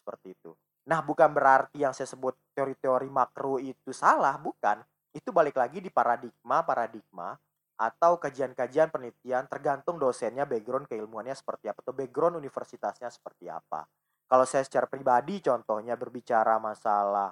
Seperti 0.00 0.36
itu. 0.36 0.52
Nah, 0.86 1.02
bukan 1.02 1.34
berarti 1.34 1.82
yang 1.82 1.90
saya 1.90 2.06
sebut 2.06 2.38
teori-teori 2.54 3.10
makro 3.10 3.58
itu 3.58 3.90
salah, 3.90 4.38
bukan. 4.38 4.80
Itu 5.10 5.34
balik 5.34 5.58
lagi 5.58 5.82
di 5.82 5.90
paradigma-paradigma 5.90 7.34
atau 7.76 8.16
kajian-kajian 8.16 8.88
penelitian 8.88 9.44
tergantung 9.46 10.00
dosennya 10.00 10.48
background 10.48 10.88
keilmuannya 10.88 11.36
seperti 11.36 11.68
apa 11.68 11.84
atau 11.84 11.92
background 11.92 12.40
universitasnya 12.40 13.12
seperti 13.12 13.52
apa. 13.52 13.84
Kalau 14.26 14.44
saya 14.48 14.66
secara 14.66 14.90
pribadi 14.90 15.38
contohnya 15.44 15.94
berbicara 15.94 16.58
masalah 16.58 17.30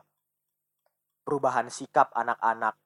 perubahan 1.24 1.72
sikap 1.72 2.12
anak-anak 2.12 2.76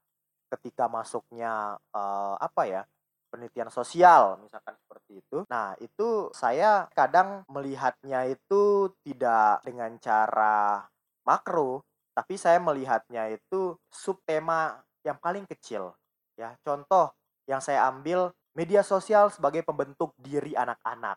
ketika 0.49 0.89
masuknya 0.89 1.77
uh, 1.93 2.39
apa 2.41 2.63
ya 2.65 2.83
penelitian 3.29 3.69
sosial 3.69 4.41
misalkan 4.41 4.73
seperti 4.81 5.21
itu. 5.21 5.45
Nah, 5.53 5.77
itu 5.83 6.33
saya 6.33 6.89
kadang 6.97 7.45
melihatnya 7.53 8.25
itu 8.33 8.93
tidak 9.05 9.61
dengan 9.67 9.93
cara 10.01 10.89
makro, 11.29 11.85
tapi 12.17 12.41
saya 12.41 12.57
melihatnya 12.57 13.29
itu 13.29 13.77
subtema 13.93 14.81
yang 15.05 15.21
paling 15.21 15.45
kecil. 15.45 15.93
Ya, 16.41 16.57
contoh 16.65 17.13
yang 17.49 17.65
saya 17.65 17.89
ambil 17.89 18.29
media 18.53 18.85
sosial 18.85 19.33
sebagai 19.33 19.65
pembentuk 19.65 20.13
diri 20.21 20.53
anak-anak. 20.53 21.17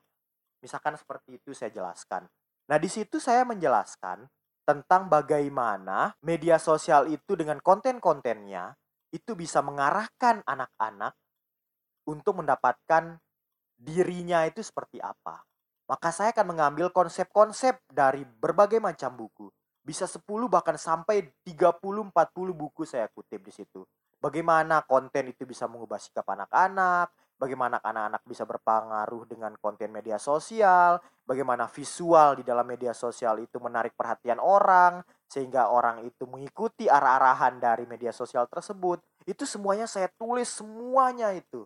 Misalkan 0.64 0.96
seperti 0.96 1.38
itu 1.38 1.52
saya 1.52 1.70
jelaskan. 1.70 2.24
Nah, 2.72 2.78
di 2.80 2.88
situ 2.88 3.20
saya 3.20 3.44
menjelaskan 3.44 4.24
tentang 4.64 5.12
bagaimana 5.12 6.16
media 6.24 6.56
sosial 6.56 7.12
itu 7.12 7.36
dengan 7.36 7.60
konten-kontennya 7.60 8.72
itu 9.12 9.36
bisa 9.36 9.60
mengarahkan 9.60 10.40
anak-anak 10.48 11.12
untuk 12.08 12.40
mendapatkan 12.40 13.20
dirinya 13.76 14.48
itu 14.48 14.64
seperti 14.64 15.04
apa. 15.04 15.44
Maka 15.92 16.14
saya 16.16 16.32
akan 16.32 16.56
mengambil 16.56 16.88
konsep-konsep 16.96 17.84
dari 17.92 18.24
berbagai 18.24 18.80
macam 18.80 19.12
buku. 19.12 19.52
Bisa 19.82 20.08
10 20.08 20.24
bahkan 20.48 20.80
sampai 20.80 21.36
30 21.44 21.76
40 22.14 22.54
buku 22.56 22.88
saya 22.88 23.12
kutip 23.12 23.44
di 23.44 23.52
situ. 23.52 23.84
Bagaimana 24.22 24.86
konten 24.86 25.34
itu 25.34 25.50
bisa 25.50 25.66
mengubah 25.66 25.98
sikap 25.98 26.30
anak-anak, 26.30 27.10
bagaimana 27.42 27.82
anak-anak 27.82 28.22
bisa 28.22 28.46
berpengaruh 28.46 29.26
dengan 29.26 29.58
konten 29.58 29.90
media 29.90 30.22
sosial, 30.22 31.02
bagaimana 31.26 31.66
visual 31.66 32.38
di 32.38 32.46
dalam 32.46 32.70
media 32.70 32.94
sosial 32.94 33.42
itu 33.42 33.58
menarik 33.58 33.98
perhatian 33.98 34.38
orang, 34.38 35.02
sehingga 35.26 35.74
orang 35.74 36.06
itu 36.06 36.30
mengikuti 36.30 36.86
arah-arahan 36.86 37.58
dari 37.58 37.90
media 37.90 38.14
sosial 38.14 38.46
tersebut. 38.46 39.02
Itu 39.26 39.50
semuanya 39.50 39.90
saya 39.90 40.06
tulis 40.14 40.54
semuanya 40.54 41.34
itu. 41.34 41.66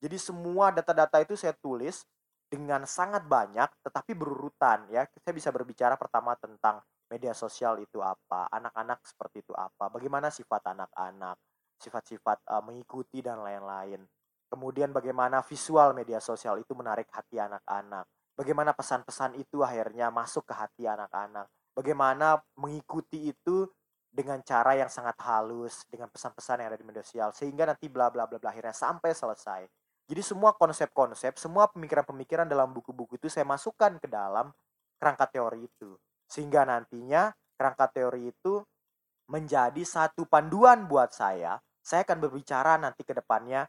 Jadi 0.00 0.16
semua 0.16 0.72
data-data 0.72 1.20
itu 1.20 1.36
saya 1.36 1.52
tulis 1.52 2.08
dengan 2.48 2.88
sangat 2.88 3.28
banyak 3.28 3.68
tetapi 3.84 4.16
berurutan 4.16 4.88
ya. 4.88 5.04
Saya 5.20 5.36
bisa 5.36 5.52
berbicara 5.52 6.00
pertama 6.00 6.32
tentang 6.40 6.80
media 7.10 7.34
sosial 7.34 7.76
itu 7.82 7.98
apa, 8.00 8.46
anak-anak 8.54 9.02
seperti 9.02 9.42
itu 9.42 9.52
apa, 9.52 9.90
bagaimana 9.90 10.30
sifat 10.30 10.62
anak-anak, 10.70 11.36
sifat-sifat 11.80 12.44
uh, 12.46 12.62
mengikuti 12.62 13.24
dan 13.24 13.40
lain-lain. 13.40 14.04
Kemudian 14.50 14.90
bagaimana 14.90 15.40
visual 15.46 15.94
media 15.94 16.18
sosial 16.18 16.58
itu 16.60 16.74
menarik 16.74 17.08
hati 17.10 17.38
anak-anak. 17.38 18.04
Bagaimana 18.34 18.74
pesan-pesan 18.74 19.38
itu 19.38 19.62
akhirnya 19.64 20.12
masuk 20.12 20.48
ke 20.48 20.54
hati 20.56 20.84
anak-anak. 20.84 21.46
Bagaimana 21.72 22.40
mengikuti 22.58 23.30
itu 23.30 23.68
dengan 24.10 24.42
cara 24.42 24.74
yang 24.74 24.90
sangat 24.90 25.14
halus 25.22 25.86
dengan 25.86 26.10
pesan-pesan 26.10 26.66
yang 26.66 26.68
ada 26.74 26.78
di 26.78 26.82
media 26.82 27.06
sosial 27.06 27.30
sehingga 27.30 27.62
nanti 27.62 27.86
bla 27.86 28.10
bla 28.10 28.26
bla 28.26 28.42
bla 28.42 28.50
akhirnya 28.50 28.74
sampai 28.74 29.14
selesai. 29.14 29.70
Jadi 30.10 30.26
semua 30.26 30.50
konsep-konsep, 30.58 31.38
semua 31.38 31.70
pemikiran-pemikiran 31.70 32.50
dalam 32.50 32.74
buku-buku 32.74 33.14
itu 33.14 33.30
saya 33.30 33.46
masukkan 33.46 33.94
ke 34.02 34.10
dalam 34.10 34.50
kerangka 34.98 35.30
teori 35.30 35.70
itu. 35.70 35.94
Sehingga 36.26 36.66
nantinya 36.66 37.30
kerangka 37.54 37.86
teori 37.94 38.34
itu 38.34 38.58
menjadi 39.30 39.78
satu 39.86 40.26
panduan 40.26 40.90
buat 40.90 41.14
saya. 41.14 41.62
Saya 41.90 42.06
akan 42.06 42.22
berbicara 42.22 42.78
nanti 42.78 43.02
ke 43.02 43.10
depannya 43.10 43.66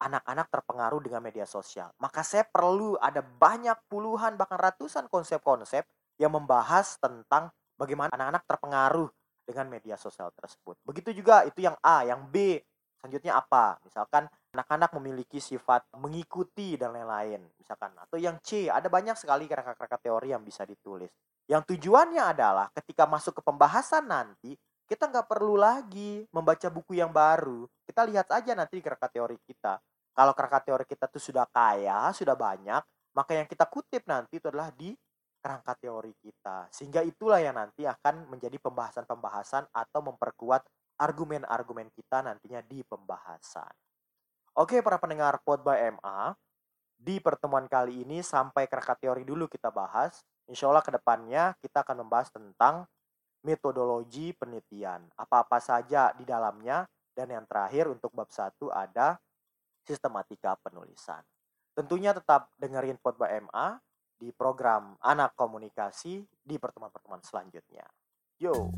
anak-anak 0.00 0.48
terpengaruh 0.48 1.04
dengan 1.04 1.20
media 1.20 1.44
sosial. 1.44 1.92
Maka 2.00 2.24
saya 2.24 2.48
perlu 2.48 2.96
ada 2.96 3.20
banyak 3.20 3.76
puluhan 3.92 4.40
bahkan 4.40 4.56
ratusan 4.56 5.04
konsep-konsep 5.12 5.84
yang 6.16 6.32
membahas 6.32 6.96
tentang 6.96 7.52
bagaimana 7.76 8.08
anak-anak 8.16 8.48
terpengaruh 8.48 9.08
dengan 9.44 9.68
media 9.68 10.00
sosial 10.00 10.32
tersebut. 10.32 10.80
Begitu 10.80 11.12
juga 11.20 11.44
itu 11.44 11.60
yang 11.60 11.76
A, 11.84 12.08
yang 12.08 12.24
B, 12.32 12.56
selanjutnya 12.96 13.36
apa? 13.36 13.76
Misalkan 13.84 14.32
anak-anak 14.56 14.90
memiliki 14.96 15.38
sifat 15.38 15.84
mengikuti 16.00 16.80
dan 16.80 16.96
lain-lain 16.96 17.44
misalkan 17.60 17.92
atau 18.00 18.16
yang 18.16 18.40
C 18.40 18.72
ada 18.72 18.88
banyak 18.88 19.12
sekali 19.12 19.44
kerangka-kerangka 19.44 20.00
teori 20.00 20.32
yang 20.32 20.40
bisa 20.40 20.64
ditulis 20.64 21.12
yang 21.46 21.60
tujuannya 21.62 22.24
adalah 22.32 22.72
ketika 22.72 23.04
masuk 23.04 23.38
ke 23.38 23.42
pembahasan 23.44 24.08
nanti 24.08 24.56
kita 24.88 25.04
nggak 25.12 25.28
perlu 25.28 25.60
lagi 25.60 26.24
membaca 26.32 26.66
buku 26.72 26.96
yang 26.96 27.12
baru. 27.12 27.68
Kita 27.84 28.08
lihat 28.08 28.32
aja 28.32 28.56
nanti 28.56 28.80
kerangka 28.80 29.12
teori 29.12 29.36
kita. 29.44 29.76
Kalau 30.16 30.32
kerangka 30.32 30.72
teori 30.72 30.88
kita 30.88 31.06
tuh 31.06 31.20
sudah 31.20 31.46
kaya 31.46 32.10
sudah 32.16 32.34
banyak 32.34 32.82
maka 33.18 33.34
yang 33.34 33.50
kita 33.50 33.66
kutip 33.66 34.06
nanti 34.06 34.38
itu 34.38 34.46
adalah 34.46 34.70
di 34.70 34.94
kerangka 35.42 35.74
teori 35.74 36.14
kita. 36.22 36.70
Sehingga 36.70 37.02
itulah 37.02 37.42
yang 37.42 37.58
nanti 37.58 37.82
akan 37.82 38.30
menjadi 38.30 38.62
pembahasan-pembahasan 38.62 39.66
atau 39.74 40.00
memperkuat 40.06 40.62
argumen-argumen 40.98 41.90
kita 41.94 42.22
nantinya 42.22 42.62
di 42.62 42.82
pembahasan. 42.86 43.70
Oke 44.54 44.82
para 44.82 44.98
pendengar 44.98 45.38
Pod 45.42 45.62
by 45.62 45.98
MA, 45.98 46.34
di 46.98 47.22
pertemuan 47.22 47.70
kali 47.70 48.02
ini 48.02 48.22
sampai 48.22 48.66
kerangka 48.66 48.98
teori 48.98 49.22
dulu 49.22 49.46
kita 49.46 49.70
bahas. 49.70 50.22
Insya 50.50 50.70
Allah 50.70 50.82
ke 50.82 50.90
depannya 50.90 51.54
kita 51.62 51.86
akan 51.86 52.06
membahas 52.06 52.30
tentang 52.30 52.86
metodologi 53.42 54.34
penelitian. 54.34 55.04
Apa-apa 55.18 55.58
saja 55.62 56.14
di 56.14 56.24
dalamnya. 56.26 56.86
Dan 57.18 57.34
yang 57.34 57.50
terakhir 57.50 57.90
untuk 57.90 58.14
bab 58.14 58.30
satu 58.30 58.70
ada 58.70 59.18
sistematika 59.82 60.54
penulisan. 60.54 61.18
Tentunya 61.74 62.14
tetap 62.14 62.54
dengerin 62.54 62.94
Pod 63.02 63.18
by 63.18 63.42
MA 63.42 63.74
di 64.18 64.30
program 64.30 64.94
Anak 65.02 65.34
Komunikasi 65.34 66.22
di 66.22 66.56
pertemuan-pertemuan 66.62 67.22
selanjutnya. 67.26 67.86
Yo! 68.38 68.70